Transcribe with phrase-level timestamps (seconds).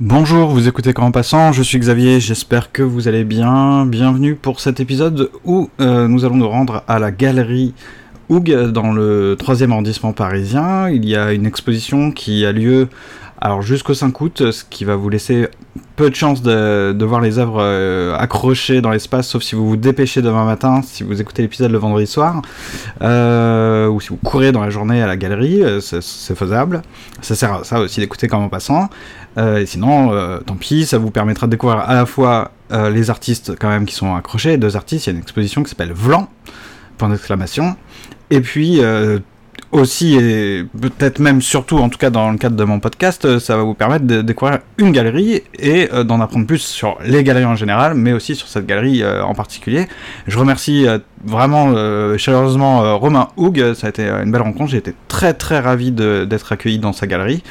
[0.00, 3.84] Bonjour, vous écoutez Grand Passant, je suis Xavier, j'espère que vous allez bien.
[3.84, 7.74] Bienvenue pour cet épisode où euh, nous allons nous rendre à la galerie
[8.28, 10.88] Houg dans le 3e arrondissement parisien.
[10.90, 12.88] Il y a une exposition qui a lieu
[13.40, 15.48] alors jusqu'au 5 août, ce qui va vous laisser
[15.94, 19.76] peu de chance de, voir les œuvres euh, accrochées dans l'espace, sauf si vous vous
[19.76, 22.42] dépêchez demain matin, si vous écoutez l'épisode le vendredi soir,
[23.02, 26.82] euh, ou si vous courez dans la journée à la galerie, euh, c'est faisable.
[27.20, 28.90] Ça sert à ça aussi d'écouter comme en passant.
[29.36, 30.10] et sinon,
[30.44, 33.94] tant pis, ça vous permettra de découvrir à la fois les artistes quand même qui
[33.94, 36.28] sont accrochés, deux artistes, il y a une exposition qui s'appelle Vlan,
[36.96, 37.76] point d'exclamation,
[38.30, 38.80] et puis
[39.70, 43.38] aussi, et peut-être même surtout, en tout cas dans le cadre de mon podcast, euh,
[43.38, 47.22] ça va vous permettre de découvrir une galerie et euh, d'en apprendre plus sur les
[47.22, 49.86] galeries en général, mais aussi sur cette galerie euh, en particulier.
[50.26, 50.86] Je remercie
[51.24, 51.74] vraiment
[52.16, 56.52] chaleureusement Romain Houg, ça a été une belle rencontre, j'ai été très très ravi d'être
[56.52, 57.42] accueilli dans sa galerie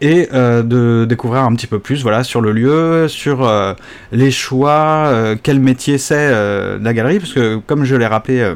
[0.00, 3.50] et de découvrir un petit peu plus voilà sur le lieu, sur
[4.12, 6.30] les choix, quel métier c'est
[6.78, 8.54] la galerie, parce que comme je l'ai rappelé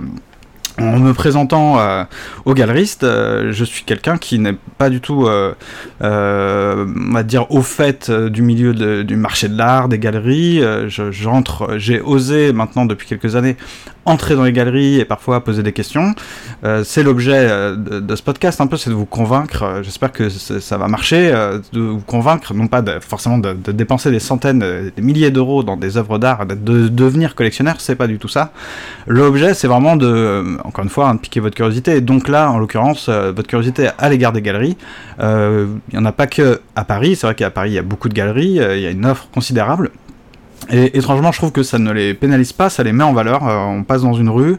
[0.83, 2.05] en me présentant euh,
[2.45, 5.55] aux galeristes, euh, je suis quelqu'un qui n'est pas du tout, euh,
[6.01, 10.63] on va dire, au fait du milieu du marché de l'art, des galeries.
[10.89, 13.57] J'entre, j'ai osé maintenant depuis quelques années
[14.05, 16.15] entrer dans les galeries et parfois poser des questions.
[16.85, 19.81] c'est l'objet de, ce podcast, un peu, c'est de vous convaincre.
[19.83, 21.31] J'espère que ça va marcher,
[21.73, 24.61] de vous convaincre, non pas forcément de, dépenser des centaines,
[24.95, 28.29] des milliers d'euros dans des œuvres d'art, de, de devenir collectionneur, c'est pas du tout
[28.29, 28.53] ça.
[29.07, 31.97] L'objet, c'est vraiment de encore une fois, hein, de piquer votre curiosité.
[31.97, 34.77] Et donc là, en l'occurrence, euh, votre curiosité à l'égard des galeries.
[35.21, 37.17] Euh, il n'y en a pas que à Paris.
[37.17, 38.61] C'est vrai qu'à Paris, il y a beaucoup de galeries.
[38.61, 39.91] Euh, il y a une offre considérable.
[40.71, 43.43] Et étrangement, je trouve que ça ne les pénalise pas, ça les met en valeur.
[43.43, 44.57] on passe dans une rue,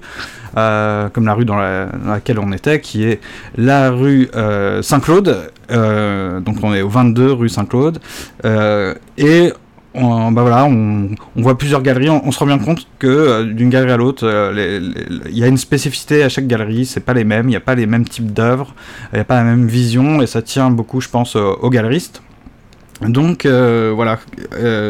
[0.54, 3.22] comme la rue dans, laquelle on était, qui est
[3.58, 4.30] la rue
[4.82, 5.52] Saint-Claude.
[5.70, 8.00] donc on est au 22 rue Saint-Claude.
[9.18, 9.54] et
[9.96, 13.70] on, bah voilà, on, voit plusieurs galeries, on, se rend bien compte que euh, d'une
[13.70, 14.92] galerie à l'autre, euh,
[15.30, 17.62] il y a une spécificité à chaque galerie, c'est pas les mêmes, il n'y a
[17.62, 18.74] pas les mêmes types d'œuvres,
[19.12, 22.22] il n'y a pas la même vision, et ça tient beaucoup, je pense, aux galeristes.
[23.08, 24.20] Donc euh, voilà,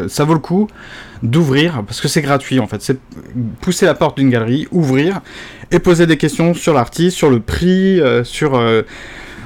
[0.07, 0.68] ça vaut le coup
[1.22, 3.00] d'ouvrir, parce que c'est gratuit en fait, c'est
[3.62, 5.22] pousser la porte d'une galerie, ouvrir,
[5.72, 8.62] et poser des questions sur l'artiste, sur le prix, sur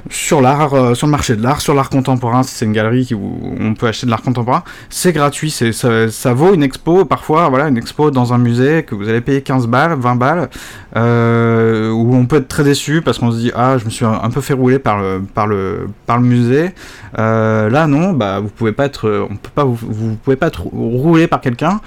[0.10, 3.10] sur l'art, euh, sur le marché de l'art, sur l'art contemporain, si c'est une galerie
[3.14, 7.50] où on peut acheter de l'art contemporain, c'est gratuit, c'est, ça, vaut une expo, parfois,
[7.50, 10.50] voilà, une expo dans un musée que vous allez payer 15 balles, 20 balles,
[10.96, 14.06] euh, où on peut être très déçu parce qu'on se dit, ah, je me suis
[14.06, 16.72] un peu fait rouler par le, par le, par le musée.
[17.18, 20.48] Euh, là, non, bah, vous pouvez pas être, on peut pas, vous, vous pouvez pas
[20.48, 21.82] être roulé par quelqu'un,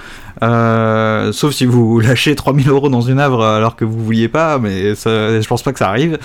[1.32, 4.94] sauf si vous lâchez 3000 euros dans une œuvre alors que vous vouliez pas, mais
[4.94, 6.18] ça, je pense pas que ça arrive.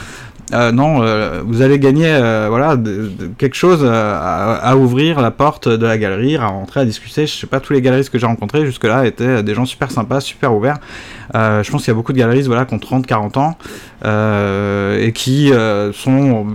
[0.53, 2.77] Euh, non, euh, vous allez gagner euh, voilà
[3.37, 7.25] quelque chose à, ouvrir la porte de la galerie, à rentrer, à discuter.
[7.25, 10.21] Je sais pas tous les galeristes que j'ai rencontrés jusque-là étaient des gens super sympas,
[10.21, 10.77] super ouverts.
[11.33, 13.57] je pense qu'il y a beaucoup de galeristes voilà qui ont 30-40 ans
[14.99, 15.51] et qui
[15.93, 16.47] sont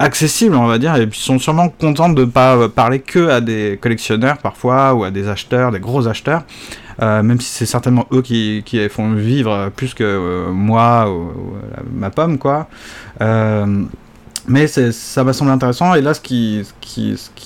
[0.00, 3.40] accessibles, on va dire, et puis sont sûrement contents de ne pas parler que à
[3.40, 6.42] des collectionneurs parfois ou à des acheteurs, des gros acheteurs.
[7.00, 11.32] Euh, même si c'est certainement eux qui, font vivre plus que euh, moi ou,
[11.92, 12.68] ma pomme, quoi.
[13.20, 13.84] Euh,
[14.50, 16.64] mais ça m'a semblé intéressant, et là, ce qui,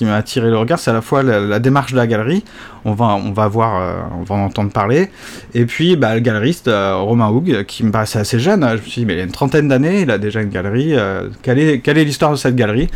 [0.01, 2.45] m'a attiré le regard, c'est à la fois la, démarche de la galerie,
[2.85, 5.11] on va, voir, on va en entendre parler,
[5.53, 9.01] et puis bah, le galeriste Romain Houg, qui me paraissait assez jeune, je me suis
[9.01, 10.95] dit, mais il a une trentaine d'années, il a déjà une galerie,
[11.41, 12.87] quelle est, quelle est l'histoire de cette galerie?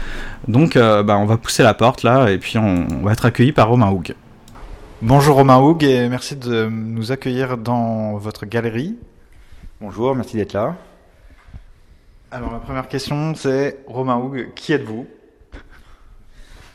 [0.47, 3.51] Donc, bah, on va pousser la porte là, et puis on, on va être accueilli
[3.51, 4.16] par Romain Houg.
[5.03, 8.97] Bonjour Romain Houg et merci de nous accueillir dans votre galerie.
[9.80, 10.75] Bonjour, merci d'être là.
[12.31, 15.06] Alors la première question c'est Romain Houg, qui êtes-vous?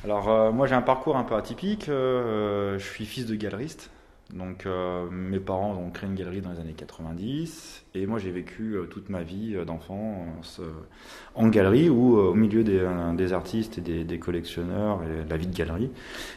[0.05, 3.91] Alors euh, moi j'ai un parcours un peu atypique, euh, je suis fils de galeriste,
[4.33, 8.31] donc euh, mes parents ont créé une galerie dans les années 90 et moi j'ai
[8.31, 10.63] vécu euh, toute ma vie euh, d'enfance
[11.35, 15.91] en galerie ou au milieu des, artistes et des, collectionneurs et la vie de galerie.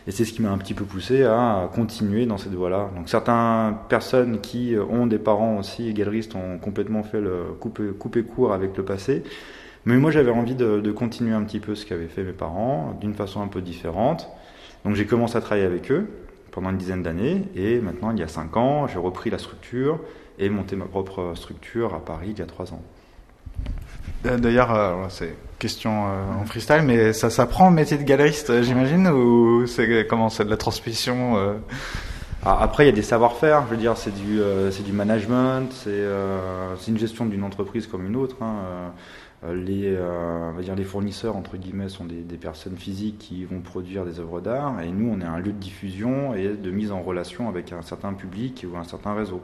[0.07, 2.91] Et c'est ce qui m'a un petit peu poussé à continuer dans cette voie-là.
[2.95, 8.23] Donc certaines personnes qui ont des parents aussi galeristes ont complètement fait le couper, couper
[8.23, 9.23] court avec le passé.
[9.85, 12.97] Mais moi j'avais envie de, de continuer un petit peu ce qu'avaient fait mes parents
[12.99, 14.29] d'une façon un peu différente.
[14.83, 16.07] Donc j'ai commencé à travailler avec eux
[16.55, 17.43] pendant une dizaine d'années.
[17.55, 19.99] Et maintenant, il y a cinq ans, j'ai repris la structure
[20.39, 22.81] et monté ma propre structure à Paris il y a trois ans.
[24.23, 29.07] D'ailleurs, euh, c'est question euh, en freestyle, mais ça s'apprend le métier de galeriste, j'imagine,
[29.07, 31.53] ou c'est comment c'est de la transmission euh?
[32.43, 33.63] ah, Après, il y a des savoir-faire.
[33.65, 34.39] Je veux dire, c'est du,
[34.71, 36.03] c'est du management, c'est,
[36.79, 38.37] c'est une gestion d'une entreprise comme une autre.
[38.41, 38.93] Hein.
[39.53, 44.05] Les, on va dire les fournisseurs entre guillemets sont des, personnes physiques qui vont produire
[44.05, 47.01] des œuvres d'art et nous on est un lieu de diffusion et de mise en
[47.01, 49.41] relation avec un certain public ou un certain réseau.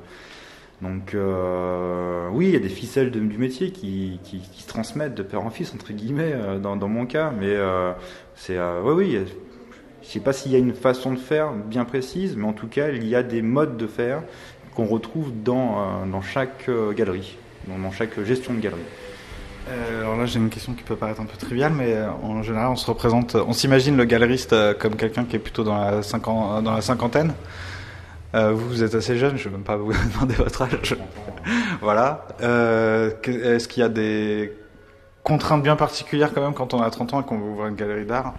[0.82, 4.20] Donc euh, oui, il y a des ficelles du métier qui,
[4.58, 7.92] se transmettent de père en fils entre guillemets euh, dans, mon cas, mais euh,
[8.36, 9.20] c'est oui oui.
[10.02, 12.68] Je sais pas s'il y a une façon de faire bien précise, mais en tout
[12.68, 14.24] cas il y a des modes de faire
[14.76, 17.38] qu'on retrouve dans, dans chaque galerie,
[17.68, 18.82] dans, chaque gestion de galerie.
[19.70, 22.76] Alors là, j'ai une question qui peut paraître un peu triviale, mais en général, on
[22.76, 26.02] se représente, on s'imagine le galeriste comme quelqu'un qui est plutôt dans la,
[26.62, 27.34] dans la cinquantaine.
[28.34, 30.96] Euh, vous êtes assez jeune, je ne vais même pas vous demander votre âge.
[31.82, 32.28] voilà.
[32.42, 34.54] Euh, Est-ce qu'il y a des
[35.24, 37.76] contraintes bien particulières quand même quand on a 30 ans et qu'on veut ouvrir une
[37.76, 38.34] galerie d'art?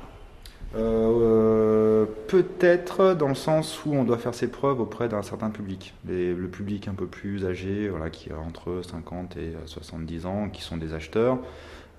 [0.77, 5.95] Euh, Peut-être dans le sens où on doit faire ses preuves auprès d'un certain public.
[6.09, 10.63] le public un peu plus âgé, voilà, qui a entre 50 et 70 ans, qui
[10.63, 11.39] sont des acheteurs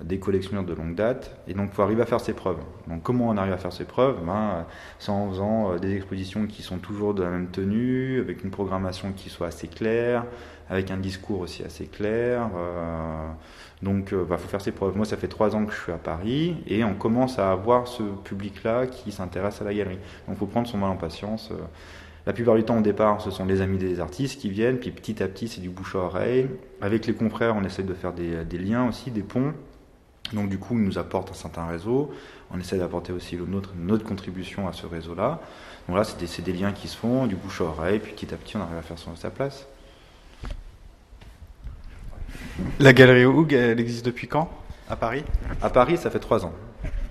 [0.01, 2.57] des collectionneurs de longue date, et donc il faut arriver à faire ses preuves.
[2.88, 4.18] Donc comment on arrive à faire ses preuves?
[4.25, 4.66] Ben,
[5.00, 8.51] C'est en faisant euh, des expositions qui sont toujours de la même tenue, avec une
[8.51, 10.25] programmation qui soit assez claire,
[10.69, 12.50] avec un discours aussi assez clair.
[12.57, 13.28] Euh,
[13.81, 14.98] donc il euh, bah, faut faire ses preuves.
[14.98, 17.88] Moi ça fait trois ans que je suis à Paris, et on commence à avoir
[17.88, 20.00] ce public-là qui s'intéresse à la galerie.
[20.28, 21.51] Donc il faut prendre son mal en patience.
[22.25, 24.92] La plupart du temps, au départ, ce sont les amis des artistes qui viennent, puis
[24.92, 26.50] petit à petit, c'est du bouche à oreille.
[26.81, 29.54] Avec les confrères, on essaie de faire des, des liens aussi, des ponts.
[30.33, 32.12] Donc du coup, il nous apporte un certain réseau.
[32.51, 35.39] On essaie d'apporter aussi notre, notre contribution à ce réseau-là.
[35.88, 38.33] Donc là, c'est des, des, liens qui se font, du bouche à oreille, puis petit
[38.33, 39.68] à petit, on arrive à faire son, sa place.
[42.80, 44.50] La galerie Hoog, elle existe depuis quand?
[44.89, 45.24] À Paris?
[45.62, 46.53] À Paris, ça fait trois ans.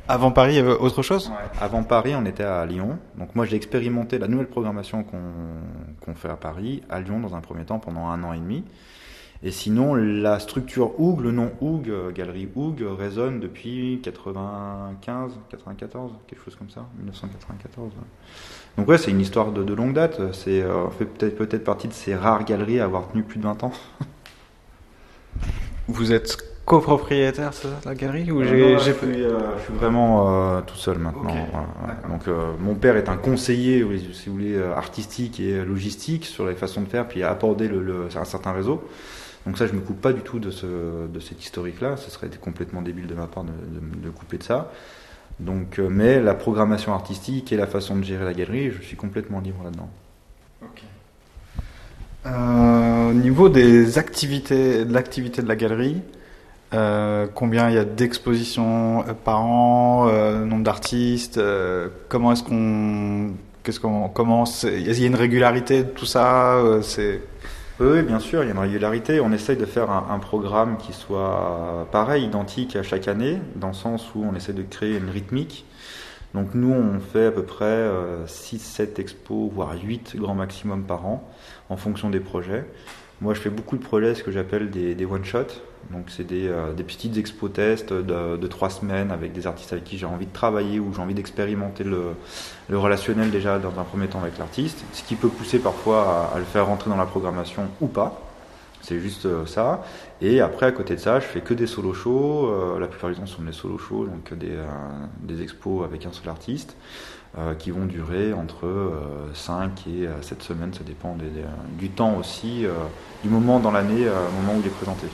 [0.09, 1.31] Avant Paris, il y avait autre chose?
[1.61, 2.99] Avant Paris, on était à Lyon.
[3.17, 7.41] Donc moi, j'ai expérimenté la nouvelle programmation qu'on fait à Paris, à Lyon, dans un
[7.41, 8.65] premier temps, pendant un an et demi.
[9.45, 16.13] Et sinon, la structure Hoog, le nom Hoog, euh, Galerie Hoog, résonne depuis 95, 94,
[16.29, 17.91] quelque chose comme ça, 1994.
[18.79, 20.21] Donc ouais, c'est une histoire de, longue date.
[20.33, 23.45] C'est euh, fait peut-être peut-être partie de ces rares galeries à avoir tenu plus de
[23.45, 23.73] 20 ans.
[25.89, 30.99] Vous êtes copropriétaire, c'est ça, la galerie ou euh, j'ai, je, suis, vraiment tout seul
[30.99, 31.35] maintenant.
[32.09, 32.29] Donc
[32.61, 36.87] mon père est un conseiller, si vous voulez, artistique et logistique sur les façons de
[36.87, 38.81] faire, puis a abordé le, un certain réseau.
[39.47, 41.97] Donc ça, je me coupe pas du tout de, ce, de cet historique-là.
[41.97, 44.71] Ce serait complètement débile de ma part de, couper de ça.
[45.41, 48.97] Donc, euh, mais la programmation artistique et la façon de gérer la galerie, je suis
[48.97, 49.91] complètement libre là-dedans.
[52.25, 56.01] Euh, au niveau des activités, de l'activité de la galerie,
[56.73, 60.07] euh, combien il y a d'expositions par an,
[60.45, 61.41] nombre d'artistes,
[62.09, 63.33] comment est-ce qu'on,
[63.65, 67.21] qu'est-ce qu'on commence, il y a une régularité de tout ça, c'est
[67.81, 69.21] oui, bien sûr, il y a une régularité.
[69.21, 73.75] On essaye de faire un, programme qui soit pareil, identique à chaque année, dans le
[73.75, 75.65] sens où on essaie de créer une rythmique.
[76.35, 77.89] Donc nous, on fait à peu près
[78.27, 81.29] 6-7 euh, expos, voire 8 grands maximum par an,
[81.69, 82.65] en fonction des projets.
[83.21, 85.61] Moi, je fais beaucoup de projets, ce que j'appelle des one-shots.
[85.91, 89.99] Donc, c'est des, euh, petites expos tests de, trois semaines avec des artistes avec qui
[89.99, 92.15] j'ai envie de travailler ou j'ai envie d'expérimenter le,
[92.71, 94.85] relationnel déjà dans un premier temps avec l'artiste.
[94.93, 98.21] Ce qui peut pousser parfois à, le faire rentrer dans la programmation ou pas.
[98.81, 99.85] C'est juste euh, ça.
[100.21, 102.49] Et après, à côté de ça, je fais que des solo shows.
[102.49, 104.57] Euh, la plupart du temps, ce sont des solo shows, donc des,
[105.21, 106.75] des expos avec un seul artiste.
[107.39, 108.93] Euh, qui vont durer entre
[109.33, 111.17] 5 euh, et 7 euh, semaines, ça dépend
[111.79, 112.67] du temps aussi,
[113.25, 115.07] du moment dans l'année, au moment où il est présenté.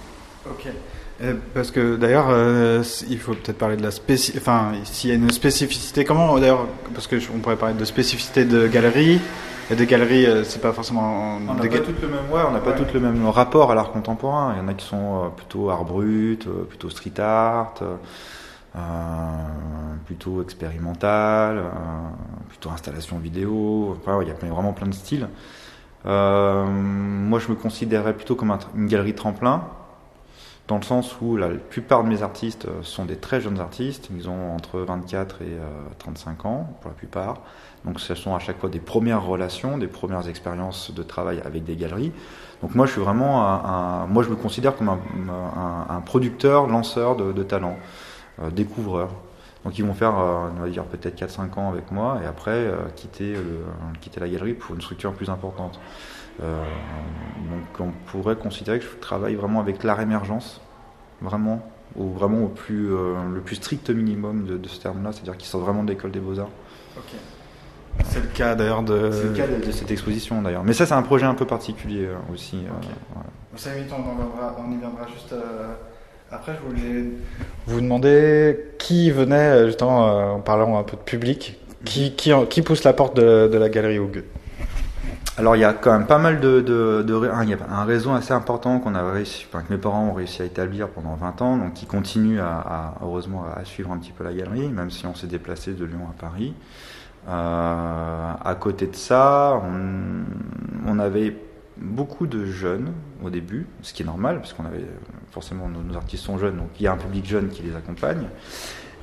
[0.50, 0.72] Ok.
[1.52, 2.28] Parce que d'ailleurs,
[3.10, 4.38] il faut peut-être parler de la spécificité.
[4.40, 8.44] Enfin, s'il y a une spécificité, comment d'ailleurs Parce que on pourrait parler de spécificité
[8.44, 9.20] de galerie.
[9.70, 11.38] Et des galeries, c'est pas forcément.
[11.38, 13.74] On n'a pas toutes le même, ouais, on n'a pas toutes le même rapport à
[13.74, 14.54] l'art contemporain.
[14.54, 17.74] Il y en a qui sont plutôt art brut, plutôt street art.
[18.76, 18.80] Euh,
[20.04, 21.62] plutôt expérimental, euh,
[22.48, 23.96] plutôt installation vidéo.
[23.98, 25.28] Enfin, il y a vraiment plein de styles.
[26.06, 29.64] Euh, moi, je me considérais plutôt comme une galerie tremplin,
[30.68, 34.08] dans le sens où la plupart de mes artistes sont des très jeunes artistes.
[34.14, 35.56] Ils ont entre 24 et
[35.98, 37.40] 35 ans, pour la plupart.
[37.86, 41.64] Donc, ce sont à chaque fois des premières relations, des premières expériences de travail avec
[41.64, 42.12] des galeries.
[42.60, 44.98] Donc, moi, je suis vraiment un, moi, je me considère comme un,
[45.88, 47.78] un producteur, lanceur de, de talents.
[48.40, 49.10] Euh, découvreurs.
[49.64, 52.52] Donc ils vont faire, euh, on va dire peut-être 4-5 ans avec moi et après
[52.52, 53.34] euh, quitter,
[54.00, 55.80] quitter la galerie pour une structure plus importante.
[56.40, 60.60] Donc on pourrait considérer que je travaille vraiment avec l'art émergence,
[61.20, 65.64] vraiment, ou vraiment au plus, le plus strict minimum de, ce terme-là, c'est-à-dire qu'ils sortent
[65.64, 66.50] vraiment de l'école des beaux-arts.
[68.04, 69.10] C'est le cas d'ailleurs de...
[69.10, 70.62] C'est le cas de, cette exposition d'ailleurs.
[70.62, 72.56] Mais ça c'est un projet un peu particulier aussi.
[72.56, 72.88] Okay.
[73.16, 73.24] Ouais.
[73.56, 75.34] Ça, on, on, y viendra juste
[76.30, 77.04] Après, je voulais
[77.66, 82.84] vous demander qui venait, justement, en parlant un peu de public, qui, qui, qui pousse
[82.84, 84.22] la porte de, de la galerie Hoog
[85.38, 87.04] alors il y a quand même pas mal de, de
[87.42, 90.44] il y a un réseau assez important qu'on a que mes parents ont réussi à
[90.44, 94.32] établir pendant 20 ans, donc qui continue à, heureusement à suivre un petit peu la
[94.32, 96.54] galerie, même si on s'est déplacé de Lyon à Paris.
[97.28, 99.62] Euh, à côté de ça,
[100.86, 101.36] on, avait
[101.76, 102.92] beaucoup de jeunes
[103.22, 104.84] au début, ce qui est normal, parce qu'on avait
[105.30, 107.76] forcément nos, nos, artistes sont jeunes, donc il y a un public jeune qui les
[107.76, 108.26] accompagne.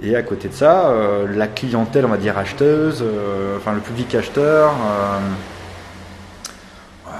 [0.01, 3.79] Et à côté de ça, euh, la clientèle, on va dire acheteuse, euh, enfin le
[3.79, 4.73] public acheteur.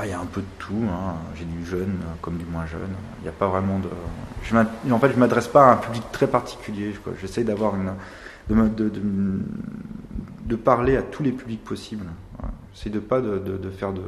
[0.05, 0.83] Il y a un peu de tout.
[0.89, 1.15] Hein.
[1.35, 2.93] J'ai du jeune comme du moins jeune.
[3.19, 3.89] Il n'y a pas vraiment de.
[4.43, 6.93] Je en fait, je m'adresse pas à un public très particulier.
[7.19, 7.91] J'essaie d'avoir une.
[8.47, 9.01] De, de, de,
[10.45, 12.05] de, parler à tous les publics possibles.
[12.75, 14.03] C'est de pas de, faire de,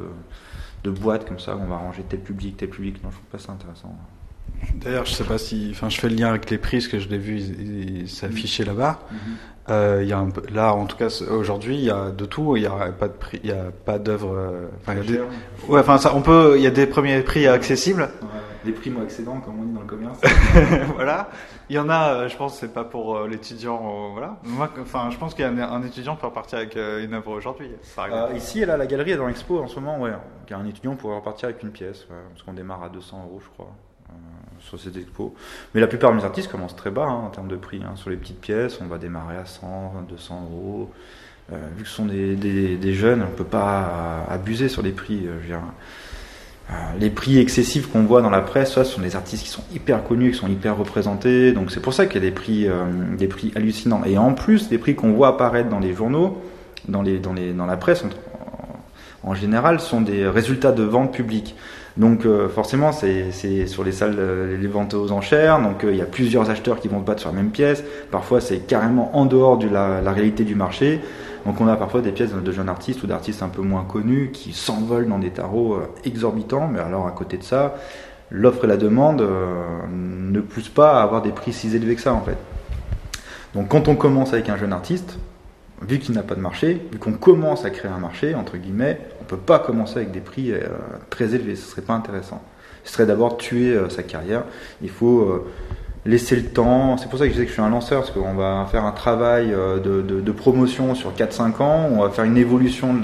[0.84, 3.02] de boîtes comme ça, où on va ranger tel public, tel public.
[3.02, 3.96] Non, je trouve pas ça intéressant.
[4.74, 7.00] D'ailleurs, je sais pas si, enfin, je fais le lien avec les prix, parce que
[7.00, 9.00] je l'ai vu s'afficher là-bas.
[9.12, 9.16] Mm-hmm.
[9.70, 12.56] Euh, y a un, là, en tout cas, aujourd'hui, il y a de tout.
[12.56, 14.34] Il y a pas de prix, il y a pas d'œuvre.
[14.34, 14.68] Euh,
[15.68, 16.54] ouais, enfin, ça, on peut.
[16.56, 18.02] Il y a des premiers prix accessibles.
[18.22, 18.28] Ouais,
[18.64, 20.20] des prix moi accédants, comme on dit dans le commerce.
[20.94, 21.28] voilà.
[21.68, 22.14] Il y en a.
[22.14, 24.10] Euh, je pense, c'est pas pour euh, l'étudiant.
[24.12, 24.38] voilà.
[24.44, 27.32] Moi, enfin, je pense qu'il y a un, un, étudiant peut repartir avec une œuvre
[27.32, 27.70] aujourd'hui.
[28.34, 30.00] ici, là, la galerie est dans l'expo en ce moment.
[30.00, 30.12] Ouais.
[30.50, 33.70] Un étudiant pourrait repartir avec une pièce, parce qu'on démarre à 200 euros, je crois
[34.60, 35.34] sur cette expo.
[35.74, 37.80] Mais la plupart de mes artistes commencent très bas hein, en termes de prix.
[37.84, 37.96] Hein.
[37.96, 40.92] Sur les petites pièces, on va démarrer à 100, 200 euros.
[41.52, 44.92] Euh, vu que ce sont des, des, jeunes, on ne peut pas abuser sur les
[44.92, 45.26] prix.
[45.26, 45.38] Euh,
[46.70, 49.48] euh, les prix excessifs qu'on voit dans la presse, soit ce sont des artistes qui
[49.48, 51.52] sont hyper connus, qui sont hyper représentés.
[51.52, 52.84] Donc c'est pour ça qu'il y a des prix, euh,
[53.16, 54.02] des prix hallucinants.
[54.04, 56.42] Et en plus, des prix qu'on voit apparaître dans les journaux,
[56.86, 61.12] dans, les, dans, les, dans la presse, en, en général, sont des résultats de vente
[61.12, 61.54] publique.
[61.98, 65.60] Donc euh, forcément, c'est sur les salles, euh, les ventes aux enchères.
[65.60, 67.82] Donc euh, il y a plusieurs acheteurs qui vont se battre sur la même pièce.
[68.12, 71.00] Parfois, c'est carrément en dehors de la, la, réalité du marché.
[71.44, 74.30] Donc on a parfois des pièces de jeunes artistes ou d'artistes un peu moins connus
[74.32, 76.68] qui s'envolent dans des tarots exorbitants.
[76.68, 77.74] Mais alors à côté de ça,
[78.30, 79.26] l'offre et la demande
[79.90, 82.36] ne poussent pas à avoir des prix si élevés que ça en fait.
[83.54, 85.18] Donc quand on commence avec un jeune artiste,
[85.86, 89.00] vu qu'il n'a pas de marché, vu qu'on commence à créer un marché, entre guillemets,
[89.28, 90.60] peut pas commencer avec des prix euh,
[91.10, 92.42] très élevés, ce serait pas intéressant.
[92.84, 94.44] Ce serait d'abord tuer euh, sa carrière.
[94.82, 95.46] Il faut euh,
[96.06, 96.96] laisser le temps.
[96.96, 98.84] C'est pour ça que je disais que je suis un lanceur, parce qu'on va faire
[98.84, 102.94] un travail de, promotion sur 4-5 ans, on va faire une évolution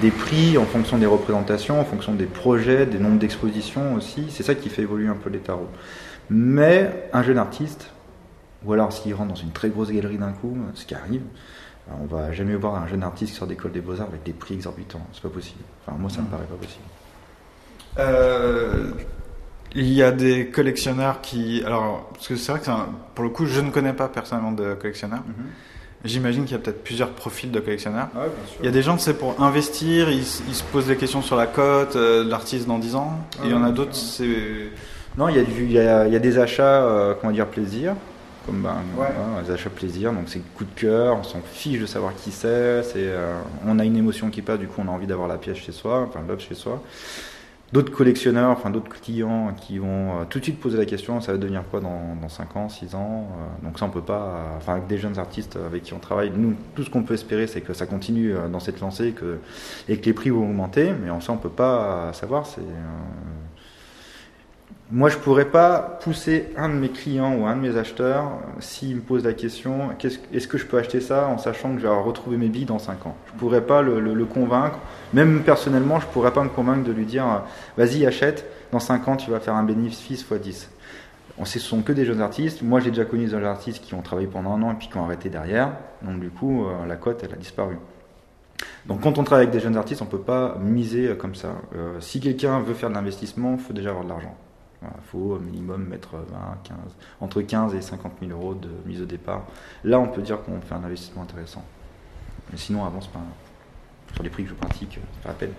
[0.00, 4.26] des prix en fonction des représentations, en fonction des projets, des nombres d'expositions aussi.
[4.30, 5.68] C'est ça qui fait évoluer un peu les tarots.
[6.30, 7.90] Mais un jeune artiste,
[8.64, 11.22] ou alors s'il rentre dans une très grosse galerie d'un coup, ce qui arrive,
[11.90, 14.54] on va jamais voir un jeune artiste qui sort d'école des beaux-arts avec des prix
[14.54, 15.04] exorbitants.
[15.12, 15.62] C'est pas possible.
[15.84, 16.30] Enfin, moi, ça me mm.
[16.30, 16.84] paraît pas possible.
[17.98, 18.92] Euh,
[19.74, 21.62] il y a des collectionneurs qui.
[21.64, 22.70] Alors, parce que c'est vrai que
[23.14, 25.20] pour le coup, je ne connais pas personnellement de collectionneurs.
[25.20, 26.04] Mm-hmm.
[26.04, 28.08] J'imagine qu'il y a peut-être plusieurs profils de collectionneurs.
[28.16, 28.24] Ah
[28.60, 31.46] il y a des gens, c'est pour investir, ils, se posent des questions sur la
[31.46, 33.18] cote euh, de l'artiste dans 10 ans.
[33.42, 34.70] et il y en a d'autres, c'est.
[35.16, 37.46] Non, il y, a il, y a, il y a des achats, euh, comment dire,
[37.46, 37.94] plaisir
[38.46, 39.52] comme ben, ouais.
[39.52, 42.96] achats plaisir, donc c'est coup de cœur, on s'en fiche de savoir qui c'est, c'est
[42.98, 45.58] euh, on a une émotion qui passe, du coup on a envie d'avoir la pièce
[45.58, 46.82] chez soi, enfin l'œuvre chez soi.
[47.72, 51.32] D'autres collectionneurs, enfin d'autres clients qui vont euh, tout de suite poser la question, ça
[51.32, 54.56] va devenir quoi dans, dans 5 ans, 6 ans euh, Donc ça on peut pas,
[54.58, 57.46] enfin avec des jeunes artistes avec qui on travaille, nous tout ce qu'on peut espérer
[57.46, 59.38] c'est que ça continue dans cette lancée que,
[59.88, 62.60] et que les prix vont augmenter, mais en ça on peut pas savoir, c'est
[64.94, 68.30] moi, je pourrais pas pousser un de mes clients ou un de mes acheteurs
[68.60, 71.86] s'il me pose la question est-ce que je peux acheter ça en sachant que je
[71.86, 73.16] vais retrouver mes billes dans 5 ans?
[73.28, 74.78] Je pourrais pas le, convaincre.
[75.14, 77.24] Même personnellement, je pourrais pas me convaincre de lui dire
[77.78, 80.70] vas-y, achète, dans 5 ans, tu vas faire un bénéfice x 10.
[81.38, 82.60] On sait, ce sont que des jeunes artistes.
[82.60, 84.88] Moi, j'ai déjà connu des jeunes artistes qui ont travaillé pendant un an et puis
[84.88, 85.72] qui ont arrêté derrière.
[86.02, 87.78] Donc, du coup, euh, la cote, elle a disparu.
[88.84, 91.54] Donc, quand on travaille avec des jeunes artistes, on peut pas miser euh, comme ça.
[91.74, 94.36] Euh, si quelqu'un veut faire de l'investissement, il faut déjà avoir de l'argent.
[94.84, 96.22] Il faut au minimum mettre 20,
[96.64, 96.76] 15,
[97.20, 99.44] entre 15 et 50 000 euros de mise au départ.
[99.84, 101.64] Là, on peut dire qu'on fait un investissement intéressant.
[102.50, 103.20] Mais sinon, avance pas.
[104.14, 105.52] Sur les prix que je pratique, c'est pas la peine.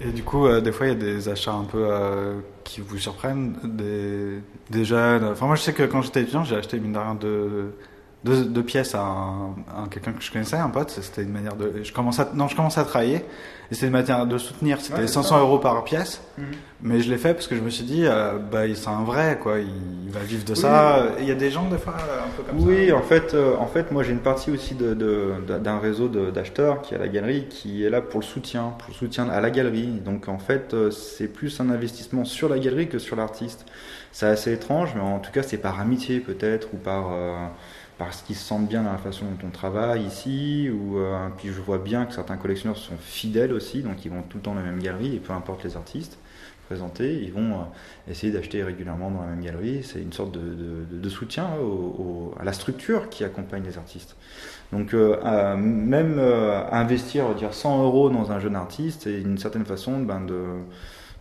[0.00, 2.80] Et du coup, euh, des fois, il y a des achats un peu euh, qui
[2.80, 4.40] vous surprennent, des.
[4.72, 7.72] Enfin, moi, je sais que quand j'étais étudiant, j'ai acheté, mine de
[8.24, 10.90] deux, pièces à, un, quelqu'un que je connaissais, un pote.
[10.90, 11.82] C'était une manière de.
[11.82, 13.24] Je commençais à, non, je commençais à travailler
[13.70, 14.80] et c'était une manière de soutenir.
[14.80, 16.44] C'était 500 euros par pièce, mhm.
[16.82, 19.38] mais je l'ai fait parce que je me suis dit, euh, bah, c'est un vrai,
[19.42, 19.58] quoi.
[19.58, 21.06] Il, va vivre de ça.
[21.18, 22.66] Il y a des gens des fois un peu comme ça.
[22.66, 26.08] Oui, en fait, euh, en fait, moi j'ai une partie aussi d'un de, d'un réseau
[26.08, 29.30] d'acheteurs qui est à la galerie, qui est là pour le soutien, pour le soutien
[29.30, 30.00] à la galerie.
[30.04, 33.64] Donc en fait, euh, c'est plus un investissement sur la galerie que sur l'artiste.
[34.12, 37.06] C'est assez étrange, mais en tout cas, c'est par amitié peut-être ou par
[38.04, 41.48] parce qu'ils se sentent bien dans la façon dont on travaille ici, ou euh, puis
[41.48, 44.54] je vois bien que certains collectionneurs sont fidèles aussi, donc ils vont tout le temps
[44.54, 46.18] dans la même galerie, et peu importe les artistes
[46.66, 49.82] présentés, ils vont euh, essayer d'acheter régulièrement dans la même galerie.
[49.84, 51.48] C'est une sorte de, soutien
[52.40, 54.16] à la structure qui accompagne les artistes.
[54.72, 56.18] Donc euh, même
[56.72, 60.44] investir dire 100 euros dans un jeune artiste, c'est une certaine façon ben, de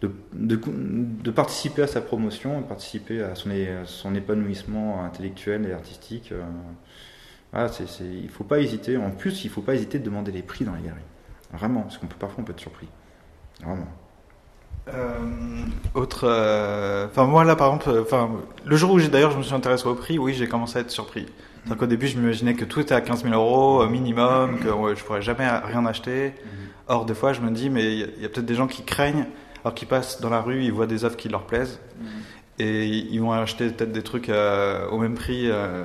[0.02, 3.52] de, de, participer à sa promotion, de participer à son,
[3.86, 6.32] son épanouissement intellectuel et artistique.
[6.32, 7.68] Euh,
[8.00, 8.98] il ne faut pas hésiter.
[8.98, 11.02] En plus, il ne faut pas hésiter de demander les prix dans les galeries.
[11.54, 12.88] Vraiment, parce qu'on peut parfois on peut être surpris.
[13.64, 13.88] Vraiment.
[14.88, 15.20] Euh,
[15.94, 18.32] autre, euh, enfin moi là par exemple, enfin
[18.66, 20.82] le jour où j'ai d'ailleurs je me suis intéressé au prix, oui j'ai commencé à
[20.82, 21.28] être surpris.
[21.68, 24.96] cest qu'au début je m'imaginais que tout était à 15 000 euros minimum, que ouais,
[24.96, 26.30] je pourrais jamais rien acheter.
[26.30, 26.34] Mhm.
[26.88, 29.28] Or des fois je me dis mais il y a peut-être des gens qui craignent
[29.64, 31.80] alors qu'ils passent dans la rue, ils voient des œuvres qui leur plaisent.
[32.00, 32.06] Mm.
[32.60, 35.84] Et ils vont acheter peut-être des trucs euh, au même prix euh,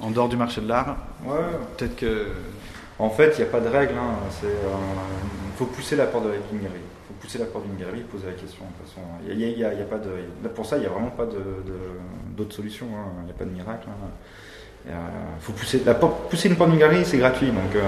[0.00, 0.96] en dehors du marché de l'art.
[1.24, 1.36] Ouais.
[1.76, 2.28] Peut-être que.
[2.98, 3.94] En fait, il n'y a pas de règle.
[3.94, 4.14] Hein.
[4.42, 4.50] Il euh,
[5.56, 6.80] faut pousser la porte de la galerie.
[6.80, 8.64] Il faut pousser la porte d'une galerie et poser la question.
[8.64, 11.26] De façon, il y a, pas de, pour ça, il n'y a vraiment pas
[12.36, 12.86] d'autre solution.
[12.86, 13.12] Hein.
[13.20, 13.86] Il n'y a pas de miracle.
[13.88, 14.92] Hein.
[15.40, 17.48] faut pousser, la porte, pousser une porte d'une galerie, c'est gratuit.
[17.48, 17.82] Donc,